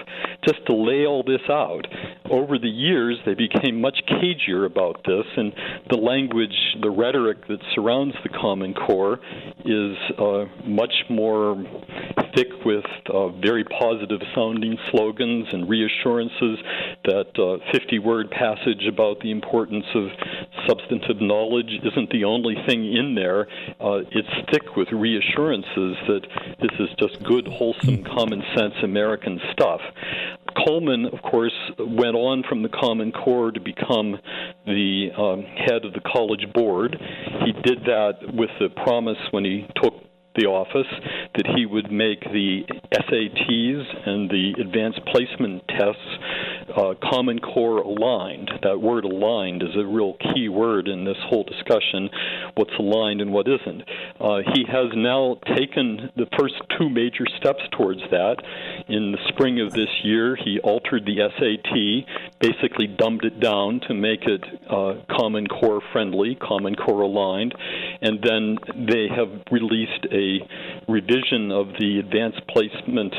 [0.46, 1.86] just to lay all this out.
[2.32, 5.52] Over the years, they became much cagier about this, and
[5.90, 9.20] the language, the rhetoric that surrounds the Common Core
[9.66, 11.62] is uh, much more
[12.34, 16.58] thick with uh, very positive sounding slogans and reassurances.
[17.04, 20.08] That 50 uh, word passage about the importance of
[20.66, 23.46] substantive knowledge isn't the only thing in there.
[23.78, 26.22] Uh, it's thick with reassurances that
[26.62, 29.82] this is just good, wholesome, common sense American stuff.
[30.66, 34.18] Coleman, of course, went on from the Common Core to become
[34.66, 36.96] the um, head of the College Board.
[37.44, 39.94] He did that with the promise when he took
[40.36, 40.90] the office
[41.34, 42.62] that he would make the
[42.92, 46.18] SATs and the advanced placement tests
[46.76, 48.50] uh, Common Core aligned.
[48.62, 52.08] That word aligned is a real key word in this whole discussion
[52.54, 53.82] what's aligned and what isn't.
[54.20, 58.36] Uh, he has now taken the first two major steps towards that.
[58.88, 63.94] In the spring of this year, he altered the SAT, basically dumbed it down to
[63.94, 67.54] make it uh, Common Core friendly, Common Core aligned,
[68.00, 70.21] and then they have released a
[70.88, 73.14] revision of the advanced placement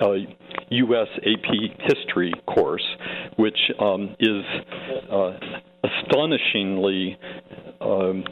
[0.00, 0.12] uh,
[0.70, 1.08] U.S.
[1.18, 1.54] AP
[1.88, 2.84] history course,
[3.36, 4.44] which um, is
[5.10, 5.32] uh,
[5.84, 7.18] astonishingly
[7.80, 8.24] um,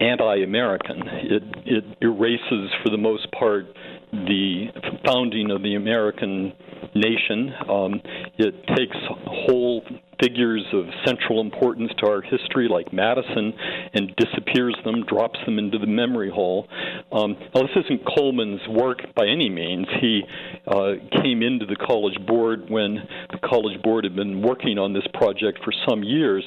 [0.00, 1.02] anti-American.
[1.06, 3.66] It, it erases, for the most part,
[4.12, 4.66] the
[5.04, 6.52] founding of the American
[6.94, 7.52] nation.
[7.68, 8.00] Um,
[8.38, 9.82] it takes whole
[10.20, 13.52] figures of central importance to our history, like Madison,
[13.94, 16.66] and disappears them, drops them into the memory hole.
[17.12, 19.86] Um, now, this isn't Coleman's work by any means.
[20.00, 20.22] He
[20.66, 20.92] uh,
[21.22, 22.98] came into the College Board when
[23.30, 26.44] the College Board had been working on this project for some years.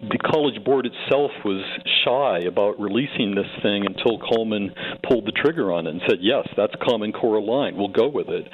[0.00, 1.62] The College Board itself was
[2.04, 4.72] shy about releasing this thing until Coleman
[5.08, 7.76] pulled the trigger on it and said, Yes, that's Common Core aligned.
[7.76, 8.48] We'll go with it.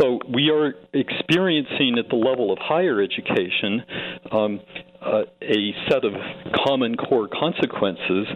[0.00, 3.82] So we are experiencing at the level of higher education
[4.32, 4.60] um,
[5.00, 6.12] uh, a set of
[6.66, 8.26] common core consequences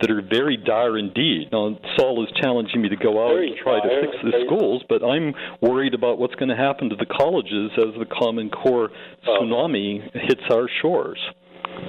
[0.00, 1.48] that are very dire indeed.
[1.50, 4.44] Now, Sol is challenging me to go out very and try dire, to fix the
[4.46, 8.50] schools, but I'm worried about what's going to happen to the colleges as the common
[8.50, 8.90] core
[9.26, 11.18] tsunami hits our shores.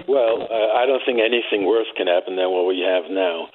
[0.07, 3.47] Well, I don't think anything worse can happen than what we have now.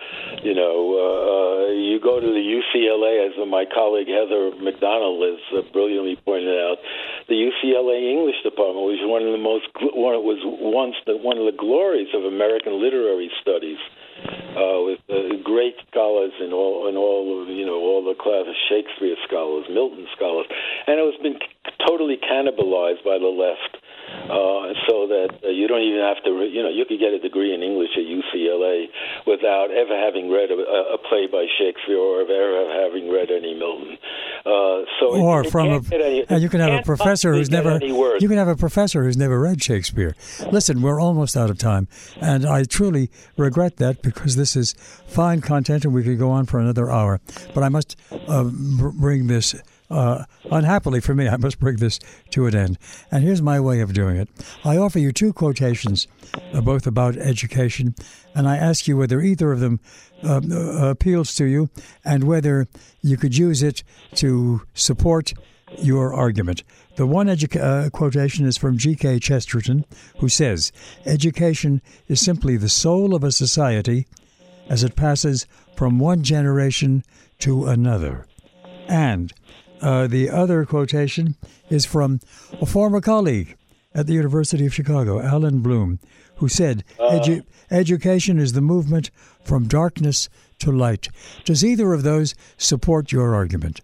[0.43, 5.21] You know, uh, uh you go to the UCLA, as my colleague Heather Mac Donald
[5.21, 6.81] has uh, brilliantly pointed out.
[7.29, 11.45] The UCLA English department was one of the most one was once the, one of
[11.45, 13.79] the glories of American literary studies.
[14.19, 18.57] Uh, with uh, great scholars in all in all you know all the class of
[18.67, 20.51] Shakespeare scholars, Milton scholars,
[20.91, 21.39] and it was been
[21.87, 23.79] totally cannibalized by the left
[24.29, 27.19] uh, so that uh, you don't even have to, you know, you could get a
[27.19, 28.87] degree in English at UCLA
[29.27, 30.59] without ever having read a,
[30.95, 33.97] a play by Shakespeare or ever having read any Milton.
[34.45, 37.79] Uh, so or it, it from a, any, you can have a professor who's never
[37.83, 40.15] you can have a professor who's never read Shakespeare.
[40.51, 41.89] Listen, we're almost out of time,
[42.21, 44.75] and I truly regret that because this is
[45.07, 47.21] fine content, and we could go on for another hour.
[47.55, 47.97] But I must
[48.29, 49.55] uh, bring this
[49.91, 51.99] uh, unhappily for me, I must bring this
[52.31, 52.79] to an end.
[53.11, 54.29] And here's my way of doing it
[54.65, 56.07] I offer you two quotations,
[56.53, 57.95] uh, both about education,
[58.35, 59.81] and I ask you whether either of them
[60.23, 61.71] uh, uh appeals to you
[62.05, 62.67] and whether
[63.03, 63.83] you could use it
[64.17, 65.33] to support
[65.79, 66.65] your argument.
[66.97, 69.21] The one educa- uh, quotation is from G.K.
[69.21, 69.85] Chesterton,
[70.19, 70.73] who says,
[71.07, 74.07] Education is simply the soul of a society
[74.69, 77.05] as it passes from one generation
[77.41, 78.27] to another.
[78.89, 79.33] And
[79.81, 81.37] uh, the other quotation
[81.71, 82.21] is from
[82.61, 83.57] a former colleague
[83.95, 85.99] at the University of Chicago, Allan Bloom,
[86.37, 89.11] who said, uh, Edu- Education is the movement
[89.43, 90.29] from darkness
[90.61, 91.09] to light.
[91.45, 93.81] Does either of those support your argument?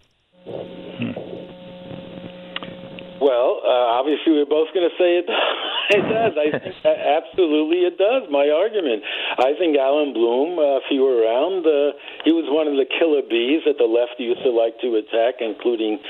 [3.21, 5.25] Well, uh, obviously, we're both going to say it.
[5.89, 6.33] it does.
[6.37, 8.23] I think absolutely it does.
[8.29, 9.03] My argument.
[9.37, 12.89] I think Allan Bloom, uh, if he were around, uh, he was one of the
[12.89, 16.01] killer bees that the left used to like to attack, including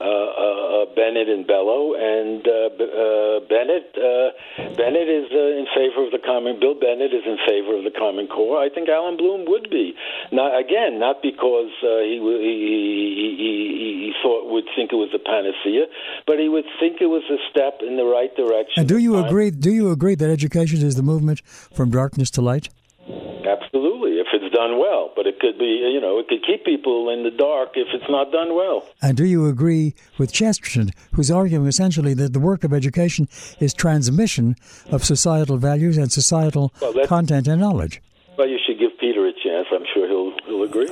[0.00, 1.92] uh, uh, uh Bennett and Bellow.
[1.92, 4.32] And uh, uh, Bennett, uh,
[4.74, 6.56] Bennett is uh, in favor of the common.
[6.56, 8.56] Bill Bennett is in favor of the Common Core.
[8.56, 9.92] I think Allan Bloom would be.
[10.32, 15.20] Not again, not because uh, he, he, he he thought would think it was a
[15.20, 15.86] panacea,
[16.26, 18.80] but he would think it was a step in the right direction.
[18.80, 19.50] And do you agree?
[19.50, 21.42] Do you agree that education is the movement
[21.74, 22.68] from darkness to light?
[23.08, 24.17] Absolutely,
[24.58, 25.12] done well.
[25.14, 28.10] But it could be, you know, it could keep people in the dark if it's
[28.10, 28.78] not done well.
[29.00, 33.28] And do you agree with Chesterton, who's arguing essentially that the work of education
[33.60, 34.56] is transmission
[34.90, 38.02] of societal values and societal well, content and knowledge?
[38.36, 39.66] Well, you should give Peter a chance.
[39.72, 40.90] I'm sure he'll he'll agree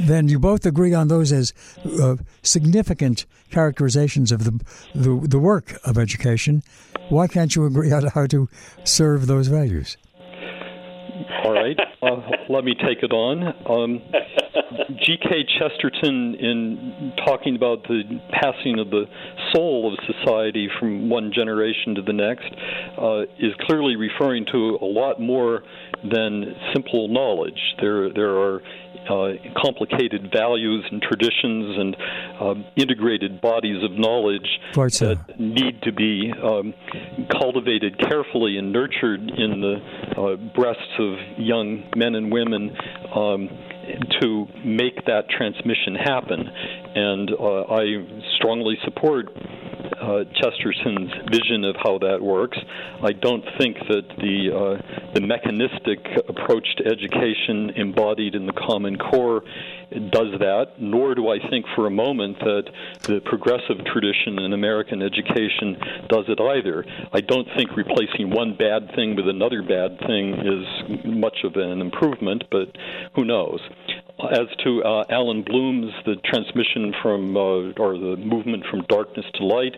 [0.00, 1.52] then you both agree on those as
[2.00, 4.64] uh, significant characterizations of the,
[4.94, 6.62] the, the work of education.
[7.08, 8.48] Why can't you agree on how to
[8.84, 9.96] serve those values?
[11.44, 13.54] All right, uh, let me take it on.
[13.68, 14.02] Um,
[15.04, 15.44] G.K.
[15.58, 19.04] Chesterton, in talking about the passing of the
[19.52, 22.46] soul of society from one generation to the next,
[22.98, 25.62] uh, is clearly referring to a lot more
[26.04, 27.58] than simple knowledge.
[27.80, 28.62] There, there are
[29.60, 31.96] complicated values and traditions and
[32.40, 34.48] um, integrated bodies of knowledge
[34.88, 35.14] so.
[35.14, 36.74] that need to be um,
[37.30, 39.76] cultivated carefully and nurtured in the
[40.16, 42.76] uh, breasts of young men and women
[43.14, 43.48] um,
[44.20, 46.48] to make that transmission happen.
[46.94, 49.26] And uh, I strongly support
[50.00, 52.58] uh, Chesterton's vision of how that works.
[53.02, 58.96] I don't think that the uh, the mechanistic approach to education embodied in the Common
[58.96, 59.42] Core
[60.10, 62.64] does that, nor do I think for a moment that
[63.02, 65.76] the progressive tradition in American education
[66.08, 66.84] does it either.
[67.12, 71.80] I don't think replacing one bad thing with another bad thing is much of an
[71.80, 72.68] improvement, but
[73.14, 73.60] who knows?
[74.30, 79.44] As to uh, Allan Bloom's the transmission from uh, or the movement from darkness to
[79.44, 79.74] light,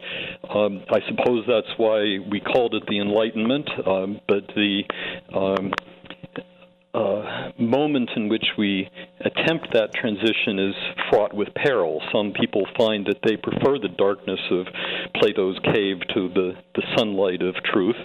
[0.51, 3.69] um, I suppose that's why we called it the Enlightenment.
[3.87, 4.83] Um, but the
[5.35, 5.73] um,
[6.95, 8.89] uh, moment in which we
[9.25, 10.75] attempt that transition is
[11.11, 12.03] fraught with peril.
[12.13, 14.67] Some people find that they prefer the darkness of
[15.15, 17.97] Plato's cave to the, the sunlight of truth.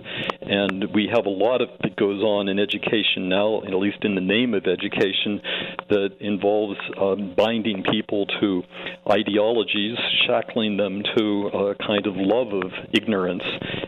[0.41, 4.15] And we have a lot of that goes on in education now, at least in
[4.15, 5.41] the name of education,
[5.89, 8.63] that involves um, binding people to
[9.09, 13.43] ideologies, shackling them to a kind of love of ignorance.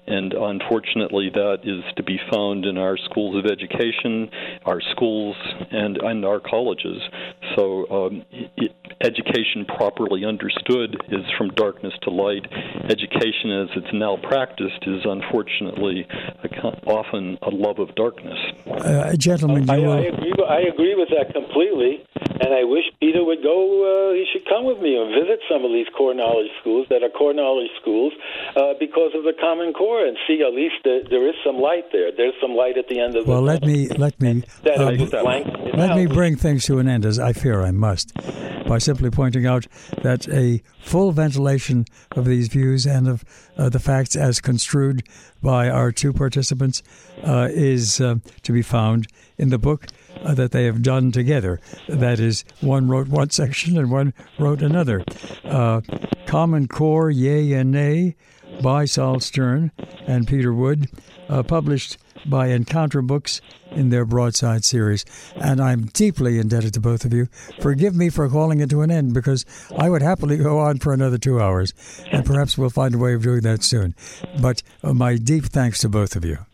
[0.08, 4.30] And unfortunately, that is to be found in our schools of education,
[4.66, 5.36] our schools,
[5.72, 7.02] and, and our colleges.
[7.56, 12.46] So, um, it, education properly understood is from darkness to light.
[12.90, 16.08] Education, as it's now practiced, is unfortunately
[16.44, 16.48] a,
[16.88, 18.38] often a love of darkness.
[18.68, 19.94] Uh, gentlemen, I, will...
[19.94, 23.58] I, agree, I agree with that completely, and I wish Peter would go.
[23.82, 27.04] Uh, he should come with me and visit some of these core knowledge schools that
[27.04, 28.14] are core knowledge schools
[28.56, 31.92] uh, because of the Common Core, and see at least there, there is some light
[31.92, 32.12] there.
[32.16, 33.48] There's some light at the end of well, the.
[33.48, 34.92] Well, let me let me uh,
[35.74, 38.14] let me bring things to an end, as I fear I must,
[38.68, 39.68] by simply pointing out
[40.02, 43.24] that a full ventilation of these views and of
[43.58, 45.04] uh, the facts as construed
[45.42, 46.82] by our two participants
[47.24, 49.88] uh, is uh, to be found in the book
[50.24, 51.60] uh, that they have done together.
[51.88, 55.04] That is, one wrote one section and one wrote another.
[55.44, 55.82] Uh,
[56.26, 58.16] Common Core, Yea and Nay,
[58.62, 59.72] by Sol Stern
[60.08, 60.90] and Peter Wood,
[61.48, 63.42] published by Encounter Books
[63.72, 65.06] in their broadside series.
[65.36, 67.28] And I'm deeply indebted to both of you.
[67.60, 69.46] Forgive me for calling it to an end because
[69.78, 71.74] I would happily go on for another two hours,
[72.12, 73.96] and perhaps we'll find a way of doing that soon.
[74.40, 76.46] But uh, my deep thanks to both of you.